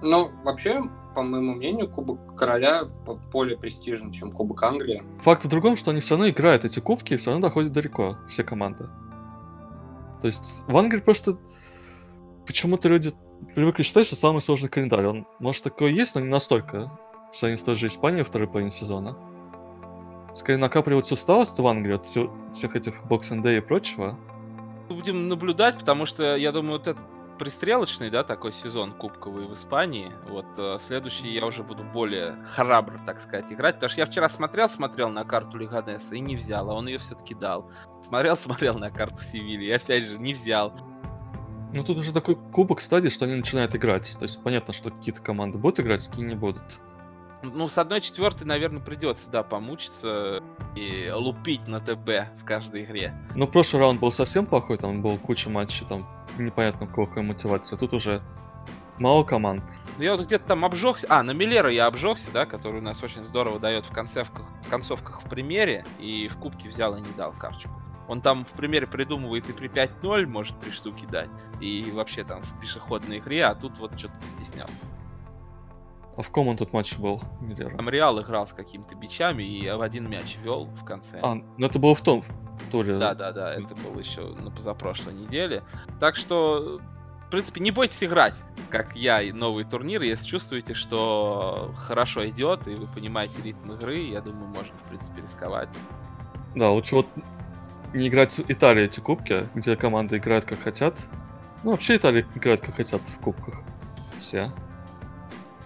[0.00, 0.82] Ну, вообще,
[1.14, 2.84] по моему мнению, Кубок Короля
[3.32, 5.02] более престижен, чем Кубок Англии.
[5.22, 8.18] Факт в другом, что они все равно играют эти кубки и все равно доходят далеко,
[8.28, 8.88] все команды.
[10.20, 11.36] То есть в Англии просто
[12.46, 13.12] почему-то люди
[13.54, 15.06] привыкли считать, что самый сложный календарь.
[15.06, 16.96] Он, может, такой есть, но не настолько,
[17.32, 19.16] что они с той же Испанией второй половине сезона
[20.34, 24.18] скорее накапливается усталость в Англии от всех, всех этих Day и прочего.
[24.88, 27.02] Будем наблюдать, потому что, я думаю, вот этот
[27.38, 30.12] пристрелочный, да, такой сезон кубковый в Испании.
[30.28, 33.76] Вот э, следующий я уже буду более храбр, так сказать, играть.
[33.76, 36.98] Потому что я вчера смотрел, смотрел на карту Лиганеса и не взял, а он ее
[36.98, 37.68] все-таки дал.
[38.00, 40.72] Смотрел, смотрел на карту Севильи и опять же не взял.
[41.72, 44.14] Ну тут уже такой кубок стадии, что они начинают играть.
[44.18, 46.62] То есть понятно, что какие-то команды будут играть, какие не будут.
[47.42, 50.42] Ну, с одной четвертой, наверное, придется, да, помучиться
[50.76, 53.14] и лупить на ТБ в каждой игре.
[53.34, 56.06] Ну, прошлый раунд был совсем плохой, там был куча матчей, там
[56.38, 57.76] непонятно, какая мотивация.
[57.76, 58.22] Тут уже
[58.98, 59.64] мало команд.
[59.98, 61.06] Ну, я вот где-то там обжегся.
[61.10, 64.70] А, на Миллера я обжегся, да, который у нас очень здорово дает в концовках, в
[64.70, 67.72] концовках в примере, и в кубке взял и не дал карточку.
[68.08, 72.42] Он там в примере придумывает и при 5-0 может три штуки дать, и вообще там
[72.42, 74.74] в пешеходной игре, а тут вот что-то постеснялся.
[76.16, 77.22] А в ком он тут матч был?
[77.40, 77.76] Миллера?
[77.76, 81.18] Там Реал играл с какими-то бичами и в один мяч вел в конце.
[81.22, 82.24] А, ну это было в том
[82.70, 82.98] туре.
[82.98, 85.62] Да, да, да, это было еще на позапрошлой неделе.
[86.00, 86.80] Так что,
[87.26, 88.34] в принципе, не бойтесь играть,
[88.68, 93.96] как я, и новый турнир, если чувствуете, что хорошо идет, и вы понимаете ритм игры,
[93.96, 95.68] я думаю, можно, в принципе, рисковать.
[96.54, 97.06] Да, лучше вот
[97.94, 100.98] не играть в Италии эти кубки, где команды играют как хотят.
[101.64, 103.62] Ну, вообще Италия играет как хотят в кубках.
[104.18, 104.52] Все.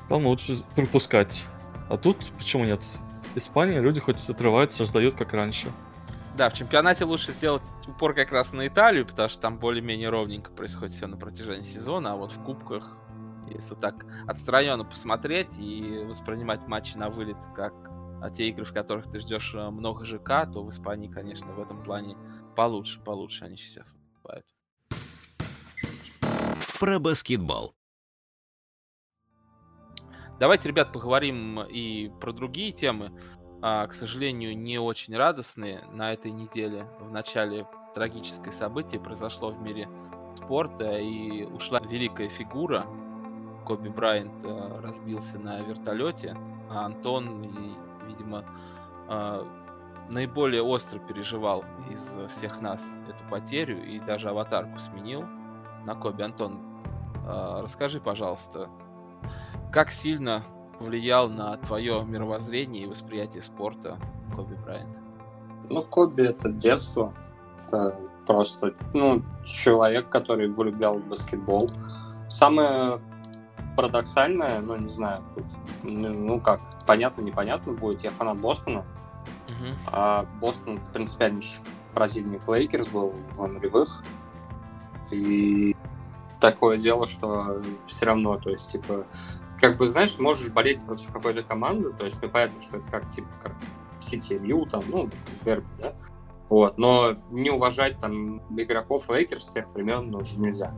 [0.09, 1.45] Там лучше пропускать.
[1.89, 2.83] А тут почему нет?
[3.35, 5.71] Испания, люди хоть отрываются, раздают как раньше.
[6.37, 10.51] Да, в чемпионате лучше сделать упор как раз на Италию, потому что там более-менее ровненько
[10.51, 12.99] происходит все на протяжении сезона, а вот в кубках,
[13.49, 17.73] если так отстраненно посмотреть и воспринимать матчи на вылет как
[18.21, 21.61] а те игры, в которых ты ждешь э, много ЖК, то в Испании, конечно, в
[21.61, 22.17] этом плане
[22.57, 24.47] получше, получше они сейчас выступают.
[26.81, 27.76] про баскетбол.
[30.39, 33.11] Давайте, ребят, поговорим и про другие темы.
[33.63, 36.87] А, к сожалению, не очень радостные на этой неделе.
[37.01, 39.89] В начале трагическое событие произошло в мире
[40.37, 42.87] спорта, и ушла великая фигура.
[43.65, 46.37] Коби Брайант а, разбился на вертолете,
[46.69, 48.45] а Антон, видимо,
[49.09, 49.43] а,
[50.11, 55.25] наиболее остро переживал из всех нас эту потерю и даже аватарку сменил
[55.87, 56.21] на Коби.
[56.21, 56.61] Антон,
[57.27, 58.69] а, расскажи, пожалуйста,
[59.77, 60.43] как сильно
[60.79, 63.99] повлиял на твое мировоззрение и восприятие спорта
[64.35, 64.97] Коби Брайант?
[65.69, 67.13] Ну, Коби это детство.
[67.67, 67.95] Это
[68.27, 71.69] просто, ну, человек, который влюблял в баскетбол.
[72.31, 73.01] Самое
[73.77, 75.45] парадоксальное, ну, не знаю, тут,
[75.83, 78.03] ну, ну как, понятно, непонятно будет.
[78.03, 78.83] Я фанат Бостона,
[79.47, 79.75] uh-huh.
[79.93, 81.61] а Бостон принципиальнейший
[81.93, 84.03] противник Лейкерс был в нулевых.
[85.11, 85.77] И
[86.41, 89.05] такое дело, что все равно, то есть, типа,
[89.61, 93.09] как бы, знаешь, можешь болеть против какой-то команды, то есть, ну, понятно, что это как,
[93.09, 93.53] типа, как
[94.01, 95.11] Сити МЮ, там, ну,
[95.45, 95.95] дерби, да,
[96.49, 100.73] вот, но не уважать там игроков Лейкерс тех времен ну, нельзя.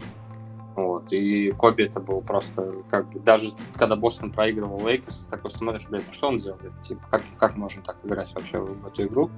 [0.75, 5.87] Вот, и Коби это был просто, как бы, даже когда Бостон проигрывал Лейкерс, такой смотришь,
[5.89, 6.81] блядь, ну что он делает?
[6.81, 9.31] Типа, как, как можно так играть вообще в эту игру?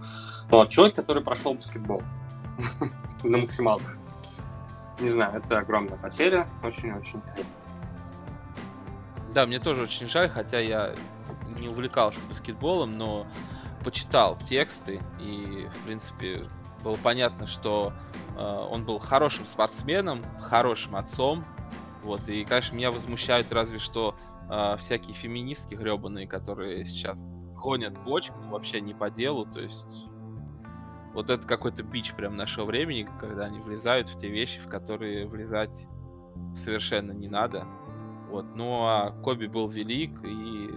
[0.50, 2.02] Вот, человек, который прошел баскетбол
[3.24, 3.96] на максималках.
[5.00, 7.22] Не знаю, это огромная потеря, очень-очень.
[9.34, 10.94] Да, мне тоже очень жаль, хотя я
[11.58, 13.26] не увлекался баскетболом, но
[13.84, 16.38] почитал тексты, и, в принципе,
[16.82, 17.92] было понятно, что
[18.36, 21.44] э, он был хорошим спортсменом, хорошим отцом.
[22.02, 24.16] Вот, и, конечно, меня возмущают разве что
[24.50, 27.22] э, всякие феминистки гребаные, которые сейчас
[27.54, 29.86] гонят бочку вообще не по делу, то есть
[31.12, 35.26] вот это какой-то бич прям нашего времени, когда они влезают в те вещи, в которые
[35.26, 35.86] влезать
[36.54, 37.66] совершенно не надо.
[38.30, 38.46] Вот.
[38.54, 40.70] Ну а Коби был велик, и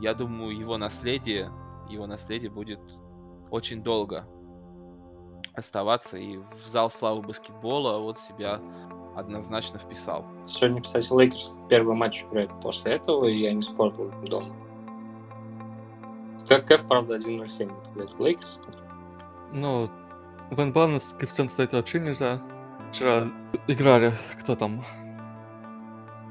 [0.00, 1.50] я думаю, его наследие,
[1.88, 2.80] его наследие будет
[3.50, 4.26] очень долго
[5.54, 8.60] оставаться, и в зал славы баскетбола вот себя
[9.16, 10.24] однозначно вписал.
[10.46, 14.54] Сегодня, кстати, Лейкерс первый матч играет после этого, и я не спортил дома.
[16.48, 18.60] Как Кэф, правда, 1.07 победит Лейкерс.
[19.52, 19.90] Ну,
[20.50, 22.40] в НБА коэффициент стоит вообще нельзя.
[22.90, 23.30] Вчера
[23.68, 24.84] играли, кто там?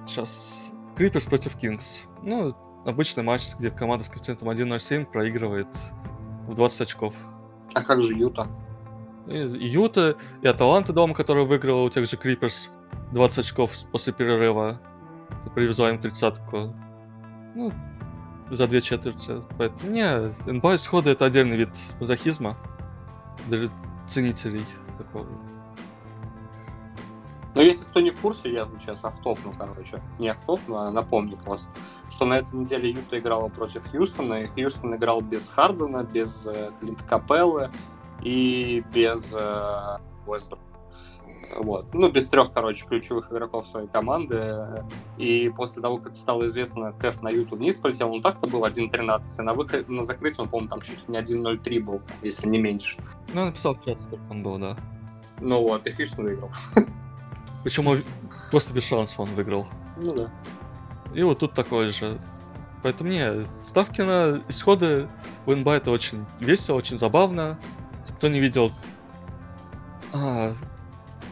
[0.10, 2.08] Сейчас Клипперс против Кингс.
[2.24, 5.68] Ну, обычный матч, где команда с коэффициентом 1.07 проигрывает
[6.48, 7.14] в 20 очков.
[7.76, 8.48] А как же Юта?
[9.28, 12.72] И, и Юта, и Аталанта дома, которая выиграла у тех же Криперс
[13.12, 14.82] 20 очков после перерыва.
[15.54, 16.74] Привезла им тридцатку.
[17.54, 17.72] Ну,
[18.50, 19.44] за две четверти.
[19.60, 21.70] Поэтому, не, НБА исхода это отдельный вид
[22.00, 22.58] мазохизма.
[23.48, 23.70] Даже
[24.08, 24.66] ценителей
[24.98, 25.28] такого.
[27.60, 30.02] Но если кто не в курсе, я сейчас автопну, короче.
[30.18, 31.68] Не автопну, а напомню просто,
[32.10, 36.72] что на этой неделе Юта играла против Хьюстона, и Хьюстон играл без Хардена, без э,
[36.80, 37.70] Клинта Капеллы
[38.24, 40.64] и без э, Уэсбрука.
[41.58, 41.94] Вот.
[41.94, 44.86] Ну, без трех, короче, ключевых игроков своей команды.
[45.18, 49.22] И после того, как стало известно, Кэф на Юту вниз полетел, он так-то был 1.13,
[49.38, 49.90] а на, выход...
[49.90, 53.02] на закрытие он, по-моему, там чуть ли не 1.03 был, если не меньше.
[53.34, 54.78] Ну, написал чат, сколько он был, да.
[55.42, 56.52] Ну вот, и Хьюстон выиграл.
[57.64, 58.04] Причем
[58.52, 59.68] просто без шансов он выиграл.
[59.98, 60.30] Ну да.
[61.14, 62.20] И вот тут такое же.
[62.84, 65.08] Поэтому не, ставки на исходы
[65.46, 67.60] в НБА это очень весело, очень забавно.
[68.18, 68.72] Кто не видел,
[70.14, 70.54] а,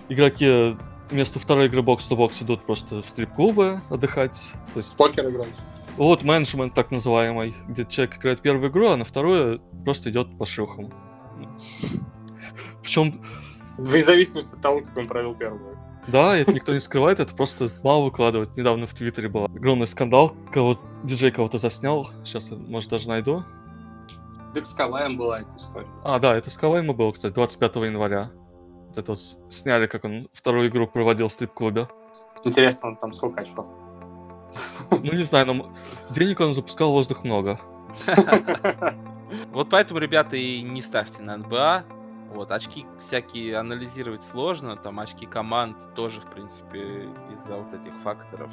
[0.09, 0.77] игроки
[1.09, 4.53] вместо второй игры бокс-то-бокс идут просто в стрип-клубы отдыхать.
[4.73, 4.95] То есть...
[4.97, 5.55] Покер играть.
[5.95, 10.45] Вот менеджмент так называемый, где человек играет первую игру, а на вторую просто идет по
[10.45, 10.93] шлюхам.
[12.83, 13.21] Причем...
[13.77, 15.77] В зависимости от того, как он провел первую.
[16.07, 18.55] Да, это никто не скрывает, это просто мало выкладывать.
[18.55, 22.09] Недавно в Твиттере был огромный скандал, кого диджей кого-то заснял.
[22.23, 23.43] Сейчас, может, даже найду.
[24.53, 25.87] Так с Каваем была эта история.
[26.03, 28.31] А, да, это с Каваем и было, кстати, 25 января.
[28.87, 31.89] Вот это вот сняли, как он вторую игру проводил в стрип-клубе.
[32.43, 33.67] Интересно, он там сколько очков?
[35.03, 35.73] Ну, не знаю, но
[36.09, 37.59] денег он запускал воздух много.
[39.51, 41.83] Вот поэтому, ребята, и не ставьте на НБА.
[42.33, 48.51] Вот, очки всякие анализировать сложно, там очки команд тоже, в принципе, из-за вот этих факторов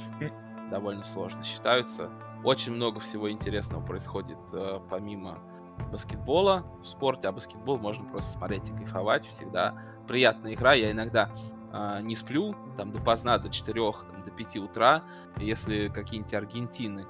[0.70, 2.10] довольно сложно считаются.
[2.44, 5.38] Очень много всего интересного происходит э, помимо
[5.90, 9.26] баскетбола в спорте, а баскетбол можно просто смотреть и кайфовать.
[9.26, 9.74] Всегда
[10.06, 10.74] приятная игра.
[10.74, 11.30] Я иногда
[11.72, 15.02] э, не сплю, там допоздна, до 4, там, до 5 утра.
[15.37, 17.06] Если какие-нибудь Аргентины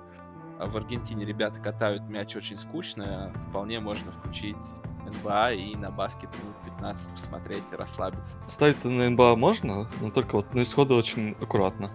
[0.58, 4.56] в Аргентине ребята катают мяч очень скучно, вполне можно включить
[5.04, 8.36] НБА и на баскет минут 15 посмотреть и расслабиться.
[8.48, 11.90] Ставить на НБА можно, но только вот на исходы очень аккуратно.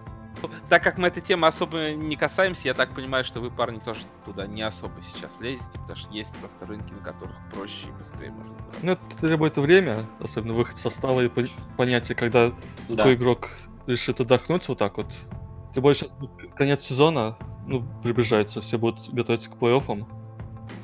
[0.70, 4.02] Так как мы этой темы особо не касаемся, я так понимаю, что вы, парни, тоже
[4.24, 8.32] туда не особо сейчас лезете, потому что есть просто рынки, на которых проще и быстрее
[8.32, 8.84] можно заработать.
[8.84, 12.52] Ну, это требует время, особенно выход состава и пон- понятие, когда
[12.88, 12.96] Да.
[12.98, 13.50] какой игрок
[13.88, 15.14] решит отдохнуть вот так вот.
[15.72, 16.14] Тем более сейчас
[16.56, 20.06] конец сезона, ну, приближается, все будут готовиться к плей-оффам.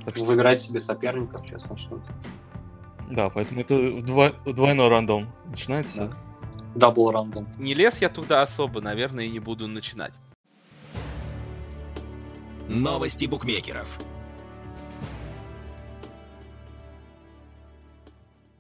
[0.06, 2.02] Так что, Выбирать себе соперников сейчас начнут.
[3.10, 6.08] да, поэтому это вдво- двойной рандом начинается.
[6.08, 6.88] Да.
[6.88, 7.48] Дабл рандом.
[7.58, 10.13] Не лез я туда особо, наверное, и не буду начинать.
[12.67, 14.00] Новости букмекеров.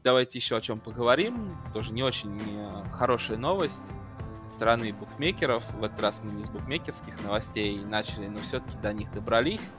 [0.03, 1.57] Давайте еще о чем поговорим.
[1.73, 3.91] Тоже не очень э, хорошая новость
[4.55, 5.69] стороны букмекеров.
[5.73, 9.69] В этот раз мы не с букмекерских новостей начали, но все-таки до них добрались.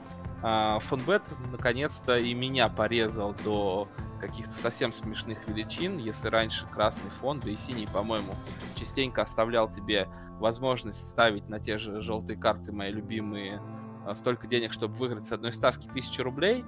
[0.43, 3.87] А, Фонбет наконец-то и меня порезал до
[4.21, 5.97] каких-то совсем смешных величин.
[5.97, 8.35] Если раньше красный фон, да и синий, по-моему,
[8.75, 10.07] частенько оставлял тебе
[10.39, 13.61] возможность ставить на те же желтые карты, мои любимые,
[14.05, 16.63] а, столько денег, чтобы выиграть с одной ставки 1000 рублей,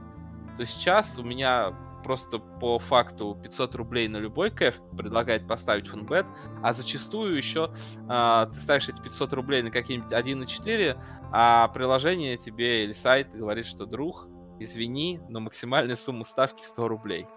[0.58, 6.26] то сейчас у меня просто по факту 500 рублей на любой кэф предлагает поставить фонбет,
[6.64, 7.74] а зачастую еще
[8.08, 11.00] а, ты ставишь эти 500 рублей на какие-нибудь 1.4,
[11.32, 14.28] а приложение тебе или сайт говорит, что друг,
[14.60, 17.28] извини, но максимальная сумма ставки 100 рублей.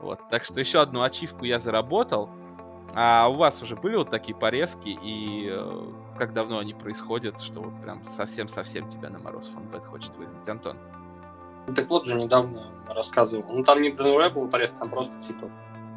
[0.00, 2.28] Вот, так что еще одну ачивку я заработал.
[2.94, 7.60] А у вас уже были вот такие порезки, и э, как давно они происходят, что
[7.60, 10.78] вот прям совсем-совсем тебя на мороз фонбет хочет выгнать, Антон?
[11.74, 13.44] Так вот же недавно рассказывал.
[13.52, 15.50] Ну там не нуля был порядок, там просто типа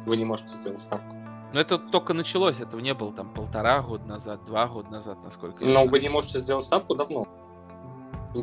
[0.06, 1.14] вы не можете сделать ставку.
[1.52, 5.64] Но это только началось, этого не было там полтора года назад, два года назад, насколько
[5.64, 7.26] я Но вы не можете сделать ставку давно.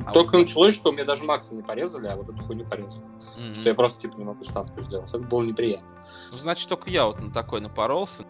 [0.05, 2.65] А Только вот- началось, что у меня даже Макса не порезали, а вот эту хуйню
[2.65, 3.05] порезали.
[3.37, 3.53] Мгм.
[3.53, 5.09] Что я просто типа не могу ставку сделать.
[5.09, 5.87] Это было неприятно.
[6.33, 8.25] Ну, значит, только я вот на такой напоролся.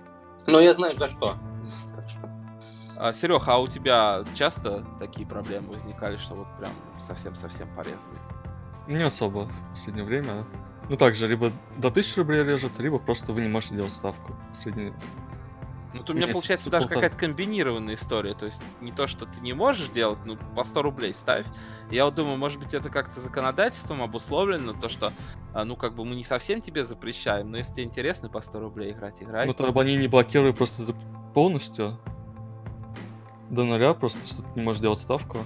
[0.46, 1.36] Но я знаю за что.
[1.96, 2.30] Так что.
[3.00, 6.72] А, Серега, а у тебя часто такие проблемы возникали, что вот прям
[7.08, 8.18] совсем-совсем порезали?
[8.88, 10.46] Не особо в последнее время.
[10.90, 14.36] Ну, также, либо до 1000 рублей режет, либо просто вы не можете делать ставку.
[14.54, 14.94] Средний...
[15.94, 17.02] Ну, то у меня Месяца получается даже полтора.
[17.02, 18.34] какая-то комбинированная история.
[18.36, 21.46] То есть не то, что ты не можешь делать, ну, по 100 рублей ставь.
[21.90, 25.12] Я вот думаю, может быть, это как-то законодательством обусловлено, то, что,
[25.54, 28.60] а, ну, как бы мы не совсем тебе запрещаем, но если тебе интересно по 100
[28.60, 29.48] рублей играть, играй.
[29.48, 30.94] Ну, то они не блокируют просто
[31.34, 32.00] полностью.
[33.50, 35.40] До нуля, просто что ты не можешь делать ставку.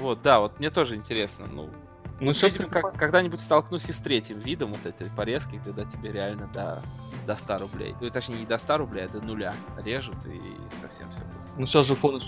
[0.00, 1.46] Вот, да, вот мне тоже интересно.
[1.46, 1.70] Ну,
[2.20, 6.48] Ну, сейчас как, когда-нибудь столкнусь и с третьим видом вот этой порезки, когда тебе реально
[6.48, 6.82] до,
[7.26, 7.94] до 100 рублей.
[8.00, 10.40] Ну, точнее, не до 100 рублей, а до нуля режут и
[10.82, 11.56] совсем все будет.
[11.56, 12.20] Ну, сейчас же фон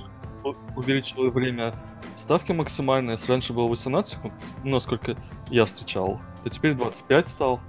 [0.76, 1.74] увеличил время
[2.16, 3.12] ставки максимальной.
[3.12, 5.16] Если раньше было 18 секунд, ну, насколько
[5.48, 7.60] я встречал, то теперь 25 стал.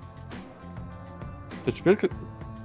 [1.65, 1.97] То теперь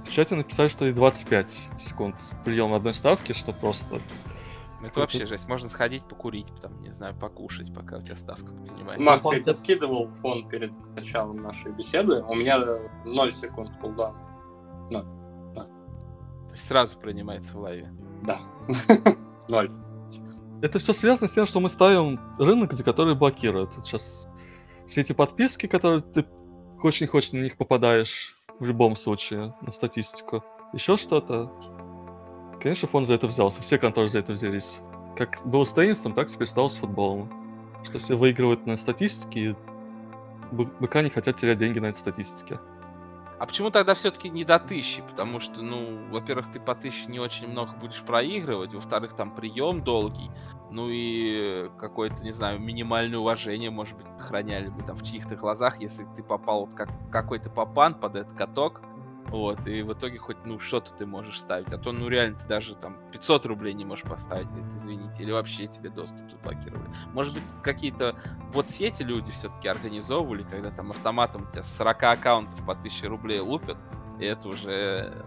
[0.05, 2.15] в чате написали, что и 25 секунд
[2.45, 3.99] прием одной ставки, что просто...
[4.81, 5.47] Это вообще жесть.
[5.47, 8.99] Можно сходить покурить, там, не знаю, покушать, пока у тебя ставка принимает.
[8.99, 12.21] Макс, я тебе скидывал фон перед началом нашей беседы.
[12.23, 12.59] У меня
[13.05, 14.15] 0 секунд кулдаун.
[14.89, 17.91] То есть сразу принимается в лайве.
[18.23, 18.39] Да.
[19.49, 19.71] Ноль.
[20.61, 23.75] Это все связано с тем, что мы ставим рынок, за который блокируют.
[23.75, 24.27] Вот сейчас
[24.87, 26.25] все эти подписки, которые ты
[26.79, 30.43] хочешь не хочешь на них попадаешь в любом случае на статистику.
[30.73, 31.51] Еще что-то.
[32.67, 33.61] Конечно, фонд за это взялся.
[33.61, 34.81] Все конторы за это взялись.
[35.15, 37.29] Как было с теннисом, так теперь стало с футболом.
[37.85, 39.55] Что все выигрывают на статистике, и
[40.51, 42.59] быка не хотят терять деньги на этой статистике.
[43.39, 45.01] А почему тогда все-таки не до тысячи?
[45.01, 49.81] Потому что, ну, во-первых, ты по тысяче не очень много будешь проигрывать, во-вторых, там прием
[49.81, 50.29] долгий,
[50.69, 55.79] ну и какое-то, не знаю, минимальное уважение, может быть, охраняли бы там в чьих-то глазах,
[55.79, 58.81] если ты попал вот как какой-то попан под этот каток,
[59.29, 62.47] вот, и в итоге хоть, ну, что-то ты можешь ставить, а то, ну, реально, ты
[62.47, 66.89] даже там 500 рублей не можешь поставить, говорит, извините, или вообще тебе доступ заблокировали.
[67.11, 68.15] Может быть, какие-то
[68.53, 73.07] вот сети люди все-таки организовывали, когда там автоматом у тебя с 40 аккаунтов по 1000
[73.09, 73.77] рублей лупят,
[74.19, 75.25] и это уже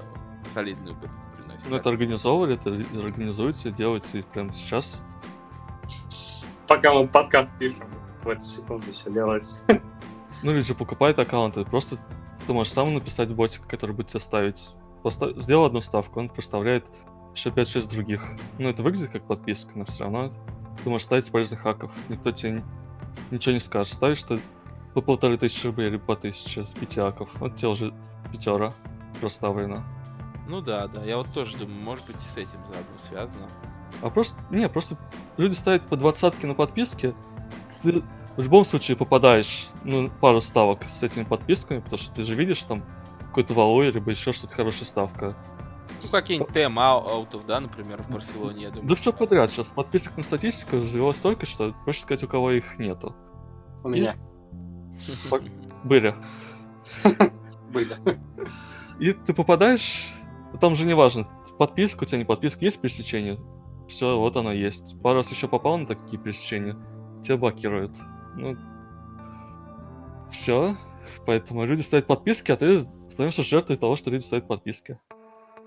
[0.55, 1.69] солидный убыток приносит.
[1.69, 5.03] Ну, это организовывали, это организуется, делается и прямо сейчас.
[6.67, 7.87] Пока мы подкаст пишем,
[8.23, 9.59] в эту секунду все делается.
[10.43, 11.99] Ну, люди же покупают аккаунты, просто
[12.51, 14.71] ты можешь сам написать ботика, который будет тебе ставить.
[15.05, 16.85] Поста- Сделал одну ставку, он проставляет
[17.33, 18.29] еще 5-6 других.
[18.59, 20.31] Ну, это выглядит как подписка, но все равно
[20.83, 21.93] ты можешь ставить с полезных хаков.
[22.09, 22.65] Никто тебе
[23.31, 23.95] ничего не скажет.
[23.95, 24.41] Ставишь ты
[24.95, 27.31] по полторы тысячи рублей или по тысяче с пяти аков.
[27.39, 27.95] Вот тебе уже
[28.33, 28.75] пятера
[29.21, 29.85] проставлено.
[30.49, 33.49] Ну да, да, я вот тоже думаю, может быть и с этим заодно связано.
[34.03, 34.97] А просто, не, просто
[35.37, 37.15] люди ставят по двадцатке на подписке,
[37.81, 38.03] ты
[38.37, 42.63] в любом случае попадаешь ну, пару ставок с этими подписками, потому что ты же видишь
[42.63, 42.85] там
[43.19, 45.37] какой-то валой, либо еще что-то хорошая ставка.
[46.03, 48.89] Ну, какие-нибудь тем аутов, да, например, в Барселоне, я думаю.
[48.89, 49.51] Да все подряд.
[49.51, 53.15] Сейчас подписок на статистику развелось столько, что проще сказать, у кого их нету.
[53.83, 54.15] У меня
[55.85, 56.15] Были.
[57.73, 57.97] были.
[58.99, 60.13] И ты попадаешь,
[60.61, 61.27] там же не важно,
[61.59, 63.39] подписка у тебя не подписка, есть пересечение.
[63.89, 65.01] Все, вот оно есть.
[65.03, 66.77] Пару раз еще попал на такие пересечения,
[67.23, 67.99] тебя блокируют.
[68.37, 68.57] Ну,
[70.31, 70.77] все.
[71.27, 74.99] Поэтому люди ставят подписки, а ты становишься жертвой того, что люди ставят подписки.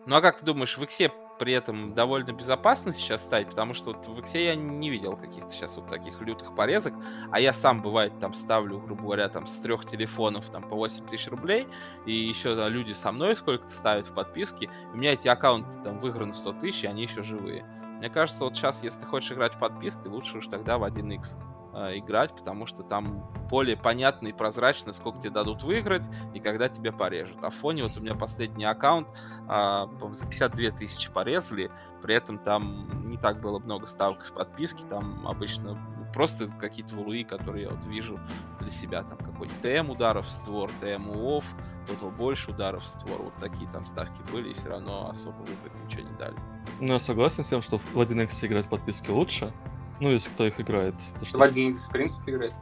[0.06, 3.50] Ну а как ты думаешь, в Иксе при этом довольно безопасно сейчас ставить?
[3.50, 6.94] Потому что вот в Иксе я не видел каких-то сейчас вот таких лютых порезок,
[7.32, 11.08] а я сам, бывает, там ставлю, грубо говоря, там с трех телефонов там по 8
[11.08, 11.68] тысяч рублей,
[12.06, 16.00] и еще да, люди со мной сколько-то ставят в подписке, у меня эти аккаунты там
[16.00, 17.64] выиграны 100 тысяч, и они еще живые.
[17.98, 21.38] Мне кажется, вот сейчас, если ты хочешь играть в подписки, лучше уж тогда в 1x
[21.74, 26.70] э, играть, потому что там более понятно и прозрачно, сколько тебе дадут выиграть и когда
[26.70, 27.38] тебя порежут.
[27.44, 29.08] А в фоне вот у меня последний аккаунт
[29.48, 31.70] а, за 52 тысячи порезали,
[32.02, 35.78] при этом там не так было много ставок с подписки, там обычно
[36.14, 38.20] просто какие-то валуи, которые я вот вижу
[38.60, 41.46] для себя, там какой-нибудь ТМ ударов в створ, ТМ УОВ,
[41.88, 45.84] тотал больше ударов в створ, вот такие там ставки были, и все равно особо выиграть
[45.84, 46.36] ничего не дали.
[46.80, 49.52] Ну, я согласен с тем, что в 1x играть подписки лучше,
[50.00, 50.96] ну, если кто их играет.
[51.22, 51.38] Что...
[51.38, 52.54] В 1x, в принципе, играть.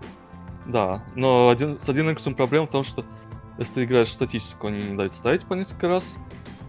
[0.65, 3.03] Да, но один, с 1x проблема в том, что
[3.57, 6.17] если ты играешь статистику, они не дают ставить по несколько раз,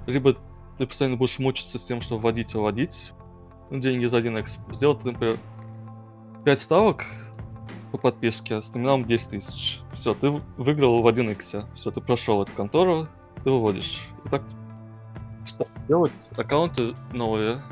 [0.07, 0.37] либо
[0.79, 3.13] ты постоянно будешь мучиться с тем, что вводить и вводить
[3.71, 4.75] ну, деньги за 1x.
[4.75, 5.37] Сделать, например,
[6.45, 7.05] 5 ставок
[7.93, 9.81] по подписке с номиналом 10 тысяч.
[9.93, 11.67] Все, ты выиграл в 1x.
[11.75, 13.07] Все, ты прошел эту контору,
[13.45, 14.09] ты выводишь.
[14.25, 14.43] И так
[15.89, 17.63] делать аккаунты новые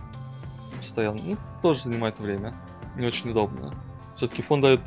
[0.76, 1.20] постоянно.
[1.22, 2.54] Ну, тоже занимает время.
[3.00, 3.74] Не очень удобно.
[4.14, 4.82] Все-таки фон дает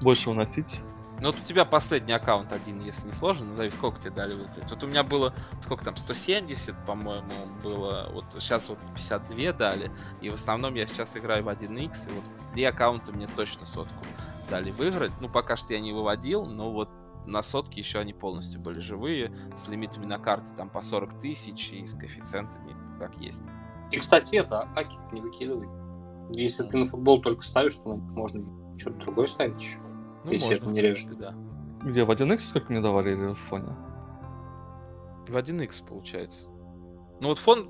[0.00, 0.80] больше выносить.
[1.20, 4.68] Ну вот у тебя последний аккаунт один, если не сложно, назови, сколько тебе дали выиграть.
[4.68, 7.30] Вот у меня было, сколько там, 170, по-моему,
[7.62, 12.12] было, вот сейчас вот 52 дали, и в основном я сейчас играю в 1x, и
[12.12, 14.04] вот три аккаунта мне точно сотку
[14.50, 15.12] дали выиграть.
[15.20, 16.88] Ну, пока что я не выводил, но вот
[17.26, 21.70] на сотки еще они полностью были живые, с лимитами на карты там по 40 тысяч
[21.70, 23.42] и с коэффициентами как есть.
[23.92, 25.68] И, кстати, это, аки не выкидывай.
[26.34, 28.44] Если ты на футбол только ставишь, то можно
[28.78, 29.78] что-то другое ставить еще.
[30.24, 31.18] Ну, если можно, это не режет.
[31.18, 31.34] Да.
[31.82, 33.74] Где, в 1x сколько мне давали или в фоне?
[35.28, 36.46] В 1x получается.
[37.20, 37.68] Ну вот фон,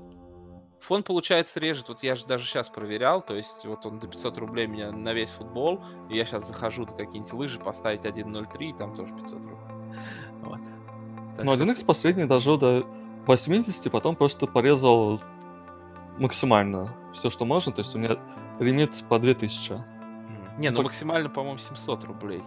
[0.79, 4.37] фон получается режет, вот я же даже сейчас проверял, то есть вот он до 500
[4.37, 8.73] рублей меня на весь футбол, и я сейчас захожу на какие-нибудь лыжи поставить 1.03, и
[8.73, 9.57] там тоже 500 рублей.
[10.41, 10.59] Вот.
[11.37, 12.85] Так ну, 1x последний дожил до
[13.27, 15.21] 80, потом просто порезал
[16.17, 18.17] максимально все, что можно, то есть у меня
[18.59, 19.83] лимит по 2000.
[20.57, 22.43] Не, ну максимально, по-моему, 700 рублей.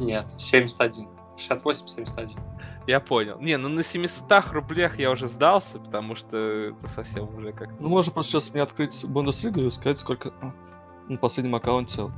[0.00, 1.08] Нет, 71.
[1.36, 2.38] 68-71.
[2.86, 3.38] Я понял.
[3.40, 7.68] Не, ну на 700 рублях я уже сдался, потому что это совсем уже как...
[7.78, 10.32] Ну, можно просто сейчас мне открыть Бундеслигу и сказать, сколько
[11.08, 12.12] на последнем аккаунте, вот,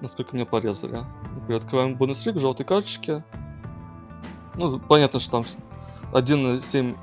[0.00, 1.04] насколько меня порезали.
[1.34, 3.22] Например, открываем Бундеслигу, желтые карточки.
[4.54, 5.44] Ну, понятно, что там
[6.12, 6.96] 1.7,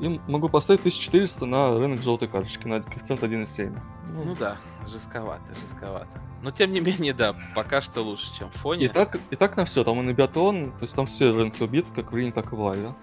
[0.00, 0.26] 8, 1.66.
[0.26, 3.80] И могу поставить 1400 на рынок желтой карточки на коэффициент 1.7.
[4.12, 6.08] Ну, ну да, жестковато, жестковато.
[6.42, 8.86] Но тем не менее, да, пока что лучше, чем в фоне.
[8.86, 11.62] И так, и так на все, там и на биатлон, то есть там все рынки
[11.62, 12.94] убиты, как в Рине, так и в Лайве.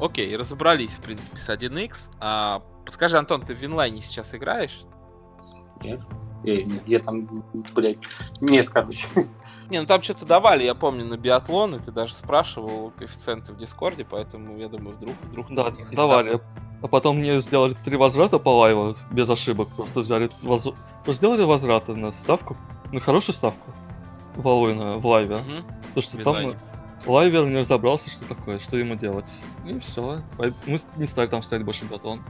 [0.00, 2.10] Окей, разобрались, в принципе, с 1x.
[2.20, 4.82] А, подскажи, Антон, ты в Винлайне сейчас играешь?
[5.82, 6.00] Нет.
[6.44, 7.28] Я, я там,
[7.74, 7.98] блядь,
[8.40, 9.06] нет, короче.
[9.70, 13.56] Не, ну там что-то давали, я помню, на биатлон, и ты даже спрашивал коэффициенты в
[13.56, 16.40] Дискорде, поэтому я думаю, вдруг, вдруг да, давали.
[16.82, 19.70] А потом мне сделали три возврата по лайву без ошибок.
[19.74, 20.68] Просто взяли воз...
[21.06, 22.58] сделали возвраты на ставку,
[22.92, 23.72] на хорошую ставку
[24.36, 25.36] в Алуина, в лайве.
[25.36, 25.66] Угу.
[25.94, 26.54] Потому что там
[27.06, 29.40] лайвер не разобрался, что такое, что ему делать.
[29.66, 30.22] И все.
[30.66, 32.22] Мы не стали там ставить больше биатлон.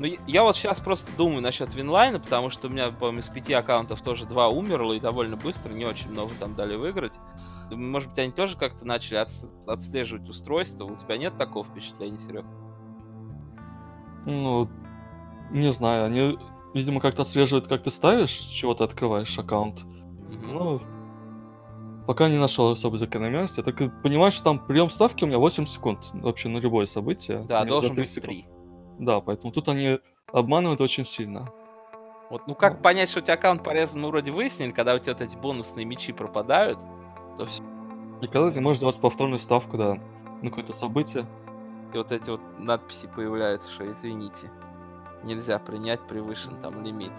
[0.00, 3.52] Ну, я вот сейчас просто думаю насчет Винлайна, потому что у меня, по-моему, из пяти
[3.52, 7.12] аккаунтов тоже два умерло и довольно быстро, не очень много там дали выиграть.
[7.70, 9.26] Может быть, они тоже как-то начали
[9.66, 10.86] отслеживать устройство.
[10.86, 12.46] У тебя нет такого впечатления, Серег?
[14.24, 14.70] Ну,
[15.50, 16.38] не знаю, они,
[16.72, 19.82] видимо, как-то отслеживают, как ты ставишь, чего ты открываешь аккаунт.
[19.82, 20.50] Mm-hmm.
[20.50, 20.80] Ну,
[22.06, 23.60] пока не нашел особой закономерности.
[23.60, 27.44] Я только понимаю, что там прием ставки у меня 8 секунд вообще на любое событие.
[27.46, 28.46] Да, должен быть 3.
[29.00, 29.98] Да, поэтому тут они
[30.30, 31.50] обманывают очень сильно.
[32.28, 35.14] Вот, ну как понять, что у тебя аккаунт порезан, мы вроде выяснили, когда у тебя
[35.14, 36.78] вот эти бонусные мечи пропадают,
[37.38, 37.62] то все.
[38.20, 39.98] И когда ты можешь делать повторную ставку, да,
[40.42, 41.26] на какое-то событие.
[41.94, 44.50] И вот эти вот надписи появляются, что извините,
[45.24, 47.12] нельзя принять, превышен там лимит.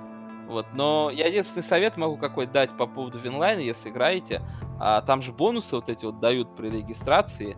[0.47, 4.43] Вот, но я единственный совет могу какой дать по поводу Винлайна, если играете.
[4.79, 7.57] А, там же бонусы вот эти вот дают при регистрации.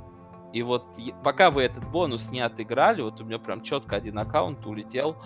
[0.53, 0.85] И вот
[1.23, 5.17] пока вы этот бонус не отыграли, вот у меня прям четко один аккаунт улетел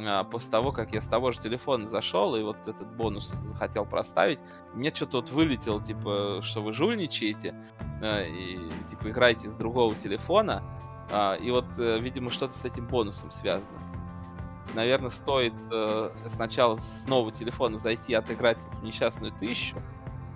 [0.00, 3.84] а, после того, как я с того же телефона зашел и вот этот бонус захотел
[3.84, 4.38] проставить,
[4.74, 7.54] мне что-то вот вылетело, типа, что вы жульничаете,
[8.00, 8.58] а, и
[8.88, 10.62] типа играете с другого телефона,
[11.10, 13.78] а, и вот, э, видимо, что-то с этим бонусом связано.
[14.74, 19.76] Наверное, стоит э, сначала с нового телефона зайти отыграть эту несчастную тысячу,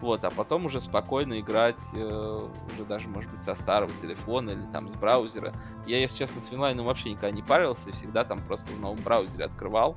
[0.01, 4.65] вот, а потом уже спокойно играть, э, уже даже, может быть, со старого телефона или
[4.73, 5.53] там с браузера.
[5.87, 9.45] Я, если честно, с Винлайном вообще никогда не парился, всегда там просто в новом браузере
[9.45, 9.97] открывал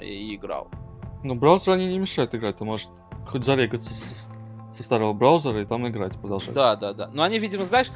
[0.00, 0.68] и играл.
[1.22, 2.88] Ну, браузер они не мешают играть, ты можешь
[3.26, 4.28] хоть зарегаться с,
[4.72, 6.54] со старого браузера и там играть, продолжать.
[6.54, 7.10] Да, да, да.
[7.12, 7.90] Но они, видимо, знаешь,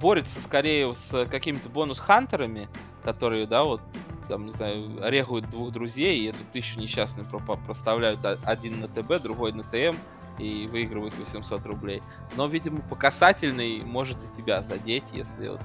[0.00, 2.68] борются скорее с какими-то бонус-хантерами,
[3.04, 3.80] которые, да, вот
[4.28, 9.22] там, не знаю, регуют двух друзей и эту тысячу несчастную про проставляют один на ТБ,
[9.22, 9.96] другой на ТМ,
[10.38, 12.02] и выигрывает 800 рублей.
[12.36, 15.60] Но, видимо, по касательной может и тебя задеть, если вот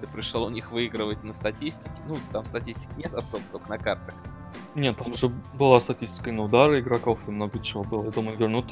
[0.00, 1.90] ты пришел у них выигрывать на статистике.
[2.06, 4.14] Ну, там статистики нет особо, только на картах.
[4.74, 8.04] Нет, там уже была статистика на удары игроков, и много чего было.
[8.04, 8.66] Я думаю, вернут.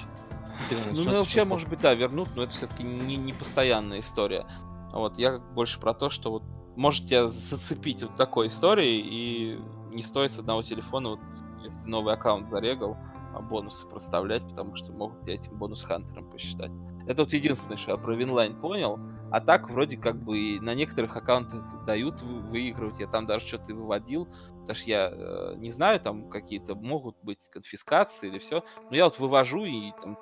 [0.70, 4.46] Ну, ну вообще, может быть, да, вернут, но это все-таки не, не постоянная история.
[4.92, 6.42] Вот, я больше про то, что вот
[6.76, 9.60] может тебя зацепить вот такой историей, и
[9.94, 11.20] не стоит с одного телефона, вот,
[11.62, 12.96] если новый аккаунт зарегал,
[13.40, 16.70] бонусы проставлять, потому что могут тебя этим бонус-хантером посчитать.
[17.06, 18.98] Это вот единственное, что я про Winline понял.
[19.30, 23.00] А так, вроде как бы и на некоторых аккаунтах дают выигрывать.
[23.00, 24.28] Я там даже что-то выводил,
[24.60, 28.64] потому что я э, не знаю, там какие-то могут быть конфискации или все.
[28.90, 30.18] Но я вот вывожу и там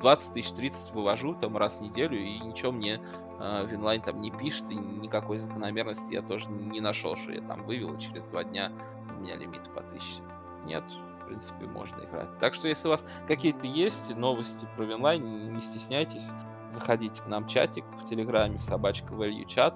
[0.00, 3.00] 20 тысяч, 30 вывожу там раз в неделю, и ничего мне
[3.40, 7.64] э, Winline там не пишет, и никакой закономерности я тоже не нашел, что я там
[7.64, 8.72] вывел, и через два дня
[9.16, 10.22] у меня лимит по тысяче.
[10.64, 12.28] Нет, в принципе, можно играть.
[12.38, 16.26] Так что, если у вас какие-то есть новости про Winline, не стесняйтесь,
[16.70, 19.74] заходите к нам в чатик в Телеграме собачка value chat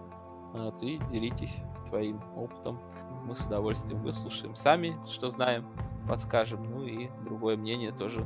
[0.53, 2.81] вот, и делитесь своим опытом.
[3.25, 5.67] Мы с удовольствием выслушаем сами, что знаем,
[6.09, 6.63] подскажем.
[6.63, 8.25] Ну и другое мнение тоже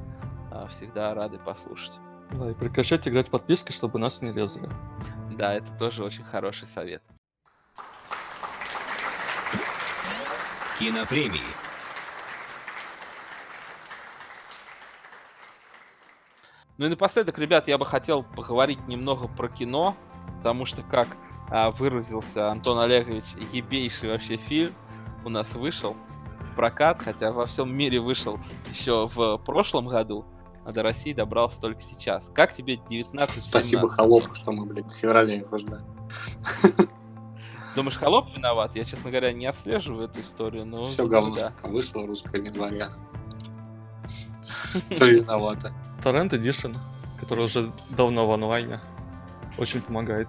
[0.51, 1.99] а, всегда рады послушать.
[2.33, 4.68] Да, и прекращайте играть подписки, чтобы нас не резали.
[5.37, 7.03] Да, это тоже очень хороший совет.
[10.78, 11.61] Кинопремии.
[16.83, 19.95] Ну и напоследок, ребят, я бы хотел поговорить немного про кино,
[20.39, 21.07] потому что, как
[21.49, 23.22] а, выразился Антон Олегович,
[23.53, 24.74] ебейший вообще фильм
[25.24, 25.95] у нас вышел
[26.41, 30.24] в прокат, хотя во всем мире вышел еще в прошлом году,
[30.64, 32.28] а до России добрался только сейчас.
[32.35, 35.85] Как тебе 19 Спасибо Холопу, что мы, блядь, в феврале его ждали.
[37.76, 38.74] Думаешь, Холоп виноват?
[38.74, 40.87] Я, честно говоря, не отслеживаю эту историю, но...
[40.87, 41.53] Все говно, да.
[41.62, 42.89] вышло русская января.
[44.97, 45.72] Кто виновата?
[46.03, 46.76] Torrent Edition,
[47.20, 48.80] который уже давно в онлайне.
[49.59, 50.28] Очень помогает.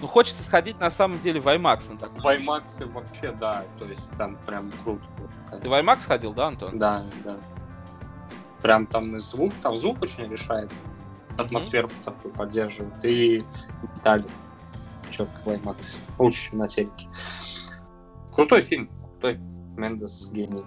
[0.00, 2.20] Ну, хочется сходить на самом деле в IMAX на такой.
[2.20, 5.04] В IMAX вообще, да, то есть там прям круто.
[5.62, 6.78] Ты в IMAX ходил, да, Антон?
[6.78, 7.36] Да, да.
[8.62, 10.70] Прям там и звук, там звук очень решает.
[11.36, 12.04] Атмосферу mm-hmm.
[12.04, 13.04] такую поддерживает.
[13.04, 13.44] И
[13.94, 14.26] детали.
[15.10, 15.96] Четко в IMAX.
[16.18, 17.08] Лучше на телеке.
[18.32, 18.88] Крутой фильм.
[19.00, 19.38] Крутой.
[19.76, 20.64] Мендес гений.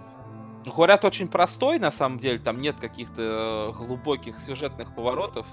[0.64, 5.46] Говорят, очень простой, на самом деле, там нет каких-то э, глубоких сюжетных поворотов.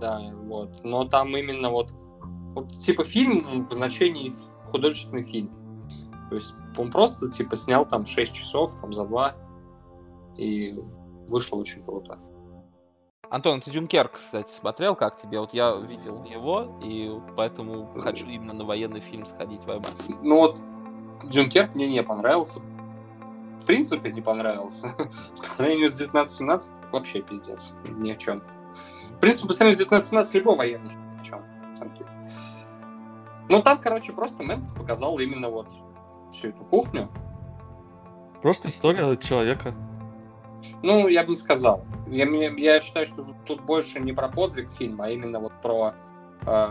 [0.00, 0.84] Да, вот.
[0.84, 1.92] Но там именно вот,
[2.54, 4.30] вот типа фильм в значении
[4.70, 5.50] художественный фильм.
[6.28, 9.34] То есть он просто типа снял там 6 часов, там за 2,
[10.38, 10.74] и
[11.28, 12.18] вышло очень круто.
[13.28, 15.40] Антон, ты Дюнкерк, кстати, смотрел, как тебе?
[15.40, 20.18] Вот я видел его, и поэтому хочу именно на военный фильм сходить в IMAX.
[20.22, 20.60] Ну вот,
[21.24, 22.60] Дюнкерк мне не понравился,
[23.66, 24.94] принципе не понравился.
[25.38, 27.74] По сравнению с 1917 вообще пиздец.
[27.84, 28.42] Ни о чем.
[29.10, 31.42] В принципе, по сравнению с 1917 любой военный ни о чем.
[33.48, 35.72] Ну там, короче, просто Мендес показал именно вот
[36.30, 37.08] всю эту кухню.
[38.42, 39.74] Просто история человека.
[40.82, 41.84] Ну, я бы не сказал.
[42.08, 45.94] Я, я считаю, что тут больше не про подвиг фильма, а именно вот про
[46.46, 46.66] э,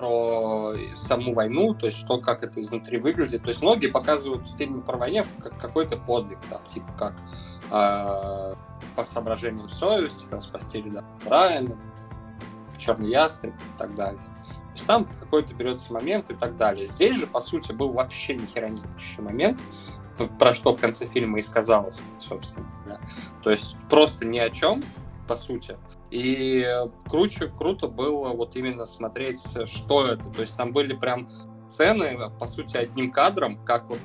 [0.00, 3.42] про саму войну, то есть что, как это изнутри выглядит.
[3.42, 7.14] То есть многие показывают в фильме про войне как какой-то подвиг, там, типа как
[7.70, 8.54] э,
[8.96, 11.78] по соображениям совести, там, спасти Ряда Райана,
[12.78, 14.22] Черный ястреб и так далее.
[14.22, 16.86] То есть там какой-то берется момент и так далее.
[16.86, 19.60] Здесь же, по сути, был вообще ни не значащий момент,
[20.38, 22.66] про что в конце фильма и сказалось, собственно.
[22.86, 23.00] Да.
[23.42, 24.82] То есть просто ни о чем,
[25.30, 25.78] по сути.
[26.10, 26.66] И
[27.08, 30.28] круче, круто было вот именно смотреть, что это.
[30.28, 31.28] То есть там были прям
[31.68, 34.00] сцены, по сути, одним кадром, как вот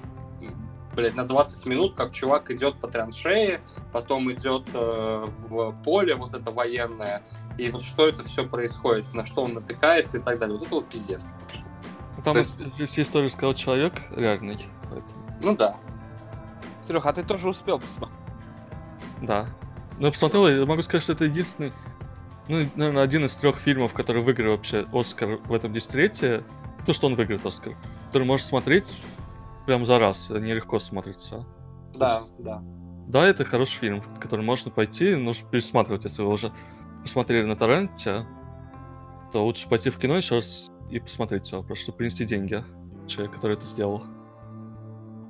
[0.96, 3.60] блядь, на 20 минут, как чувак идет по траншее,
[3.92, 7.24] потом идет э, в поле, вот это военное,
[7.58, 10.58] и вот что это все происходит, на что он натыкается и так далее.
[10.58, 11.26] Вот это вот пиздец.
[12.24, 12.62] Там То есть...
[12.92, 14.64] все истории сказал человек реальный.
[14.84, 15.40] Поэтому...
[15.42, 15.78] Ну да.
[16.88, 18.20] Серега, а ты тоже успел посмотреть?
[19.24, 19.50] Да.
[20.00, 21.72] Я посмотрел, я могу сказать, что это единственный,
[22.48, 26.44] ну, наверное, один из трех фильмов, который выиграл вообще Оскар в этом десятилетии.
[26.86, 27.76] То, что он выиграет Оскар.
[28.08, 29.02] Который можешь смотреть
[29.66, 31.46] прям за раз, нелегко смотрится.
[31.96, 32.62] Да, есть- да.
[33.08, 36.52] Да, это хороший фильм, который можно пойти, нужно пересматривать, если вы уже
[37.02, 38.26] посмотрели на торренте,
[39.32, 42.64] то лучше пойти в кино еще раз и посмотреть его, просто чтобы принести деньги
[43.08, 44.04] человеку, который это сделал.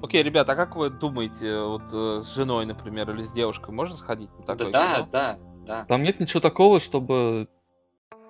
[0.02, 3.96] Окей, ребята, а как вы думаете, вот э, с женой, например, или с девушкой можно
[3.96, 5.08] сходить на Да, такое да, кино?
[5.12, 5.86] да, да.
[5.86, 7.48] Там нет ничего такого, чтобы...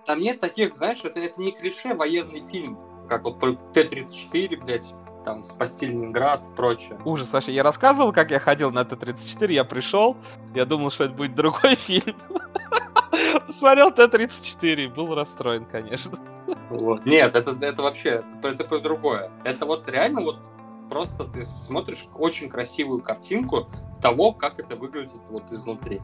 [0.05, 4.93] Там нет таких, знаешь, это, это не клише военный фильм, как вот про Т-34, блядь,
[5.24, 6.99] там, спасти Ленинград и прочее.
[7.03, 7.51] Ужас вообще.
[7.51, 10.16] Я рассказывал, как я ходил на Т-34, я пришел,
[10.53, 12.16] я думал, что это будет другой фильм.
[13.47, 16.18] Посмотрел Т-34, был расстроен, конечно.
[16.70, 17.05] Вот.
[17.05, 19.32] Нет, это, это вообще, это, другое.
[19.43, 20.51] Это вот реально вот
[20.89, 23.67] просто ты смотришь очень красивую картинку
[24.01, 26.01] того, как это выглядит вот изнутри.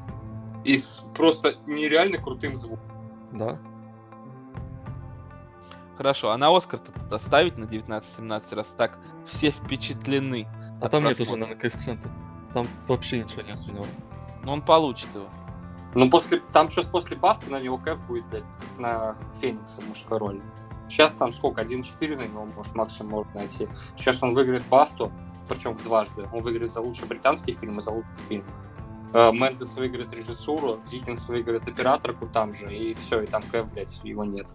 [0.63, 2.85] И с просто нереально крутым звуком.
[3.31, 3.59] Да.
[5.97, 10.47] Хорошо, а на Оскар-то тогда ставить на 19-17 раз так все впечатлены.
[10.81, 11.39] А там нет уже, просмотра.
[11.41, 12.09] наверное, коэффициента.
[12.53, 13.85] Там вообще ничего нет у него.
[14.43, 15.27] Ну, он получит его.
[15.93, 20.17] Ну, после, там сейчас после Бафты на него кэф будет, блядь, как на Феникса мужской
[20.17, 20.41] роли.
[20.91, 23.69] Сейчас там сколько, 1-4 на него, может, максимум можно найти.
[23.95, 25.09] Сейчас он выиграет Бафту,
[25.47, 26.27] причем в дважды.
[26.33, 28.43] Он выиграет за лучший британский фильм и за лучший фильм.
[29.13, 34.01] Э, Мендес выиграет режиссуру, Диккенс выиграет операторку там же, и все, и там кэф, блядь,
[34.03, 34.47] его нет.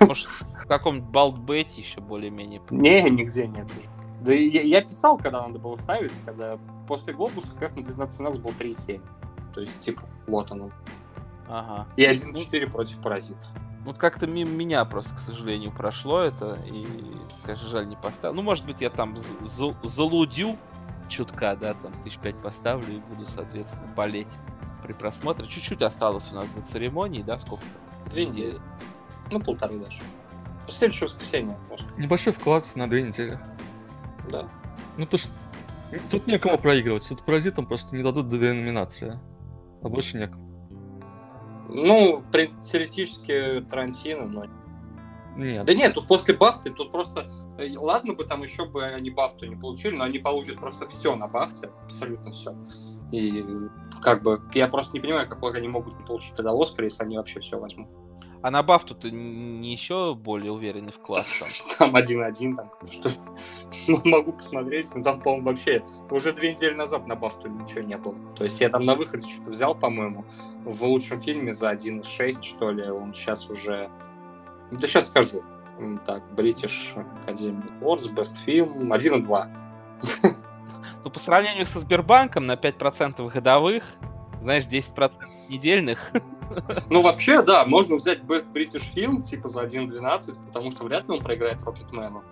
[0.00, 2.62] Может, в каком-нибудь Балдбете еще более-менее.
[2.70, 3.88] Не, нигде нет уже.
[4.22, 8.50] Да я, я писал, когда надо было ставить, когда после Глобуса кэф на 19 был
[8.50, 9.02] 3,7.
[9.52, 10.70] То есть, типа, вот оно.
[11.48, 11.86] Ага.
[11.96, 13.48] И 1-4 против паразитов.
[13.86, 16.58] Вот как-то мимо меня просто, к сожалению, прошло это.
[16.66, 16.84] И,
[17.44, 18.34] конечно, жаль, не поставил.
[18.34, 20.56] Ну, может быть, я там з- за- залудю
[21.08, 24.26] чутка, да, там тысяч пять поставлю и буду, соответственно, болеть
[24.82, 25.46] при просмотре.
[25.46, 28.10] Чуть-чуть осталось у нас до церемонии, да, сколько-то?
[28.10, 28.60] Две недели.
[29.30, 30.00] Ну, полторы даже.
[30.66, 31.56] В следующее воскресенье.
[31.72, 31.96] Оскар.
[31.96, 33.38] Небольшой вклад на две недели.
[34.28, 34.48] Да.
[34.96, 35.30] Ну, то что...
[36.10, 37.08] Тут некому проигрывать.
[37.08, 39.20] Тут паразитам просто не дадут две номинации.
[39.82, 40.44] А больше некому.
[41.68, 44.44] Ну, при- теоретически Тарантино, но...
[45.36, 45.66] Нет.
[45.66, 47.28] Да нет, тут после Бафты, тут просто...
[47.58, 51.14] э, Ладно бы там еще бы они Бафту не получили, но они получат просто все
[51.14, 52.56] на Бафте, абсолютно все.
[53.12, 53.44] И
[54.00, 57.18] как бы я просто не понимаю, какой они могут не получить тогда Оскар, если они
[57.18, 57.88] вообще все возьмут.
[58.42, 61.48] А на бафту ты не еще более уверенный вклад там?
[61.78, 63.10] Там один-один, там что
[63.88, 67.96] ну, могу посмотреть, но там, по-моему, вообще уже две недели назад на Бафту ничего не
[67.96, 68.16] было.
[68.34, 70.24] То есть я там на выходе что-то взял, по-моему,
[70.64, 73.90] в лучшем фильме за 1.6, что ли, он сейчас уже...
[74.70, 75.42] Да сейчас скажу.
[76.04, 80.36] Так, British Academy Awards, Best Film, 1.2.
[81.04, 83.84] Ну, по сравнению со Сбербанком на 5% годовых,
[84.40, 85.12] знаешь, 10%
[85.48, 86.10] недельных,
[86.90, 91.14] Ну, вообще, да, можно взять Best British Film, типа за 1.12, потому что вряд ли
[91.14, 92.22] он проиграет Рокетмену.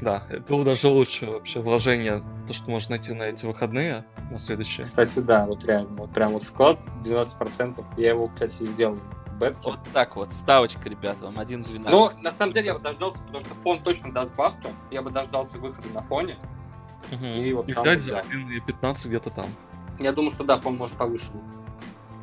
[0.00, 4.38] Да, это было даже лучше вообще вложение, то, что можно найти на эти выходные, на
[4.38, 4.84] следующие.
[4.84, 7.84] Кстати, да, вот реально, вот прям вот вклад 12%.
[7.96, 9.70] Я его, кстати, сделал в бетке.
[9.70, 11.88] вот так вот, ставочка, ребята, вам 1.12.
[11.90, 14.68] Но на самом деле я бы дождался, потому что фон точно даст бафту.
[14.90, 16.36] Я бы дождался выхода на фоне.
[17.10, 18.82] И вот И там взять вот за взял.
[18.82, 19.46] 1,15 где-то там.
[19.98, 21.55] Я думаю, что да, фон может повыше быть.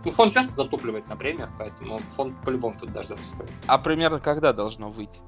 [0.06, 3.52] Ну, фон часто затупливает на премиях, поэтому фон по-любому тут дождаться стоит.
[3.68, 5.20] А примерно когда должно выйти?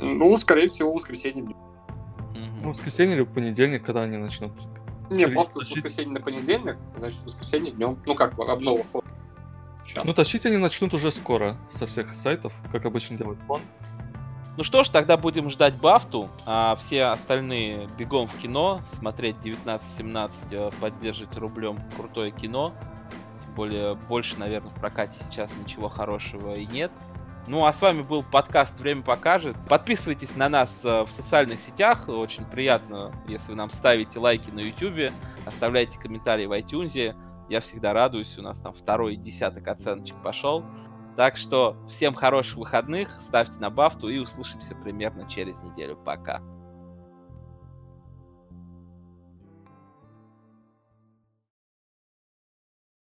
[0.00, 1.42] Ну, скорее всего, в воскресенье.
[1.42, 1.54] Мгм.
[2.62, 4.52] Ну, воскресенье или в понедельник, когда они начнут.
[5.10, 7.98] Не, с тащить- воскресенья на понедельник, значит, в воскресенье днем.
[8.04, 8.82] Ну, как, обнова.
[9.84, 10.04] Сейчас.
[10.04, 13.60] Ну, тащить они начнут уже скоро со всех сайтов, как обычно делают фон.
[14.56, 20.32] Ну что ж, тогда будем ждать Бафту, а все остальные бегом в кино, смотреть 19-17,
[20.50, 22.72] э, поддерживать рублем крутое кино.
[23.56, 26.92] Более, больше, наверное, в прокате сейчас ничего хорошего и нет.
[27.46, 29.56] Ну, а с вами был подкаст «Время покажет».
[29.68, 32.08] Подписывайтесь на нас э, в социальных сетях.
[32.08, 35.12] Очень приятно, если вы нам ставите лайки на YouTube,
[35.46, 37.14] оставляйте комментарии в iTunes.
[37.48, 40.64] Я всегда радуюсь, у нас там второй десяток оценочек пошел.
[41.16, 45.96] Так что всем хороших выходных, ставьте на бафту и услышимся примерно через неделю.
[45.96, 46.42] Пока.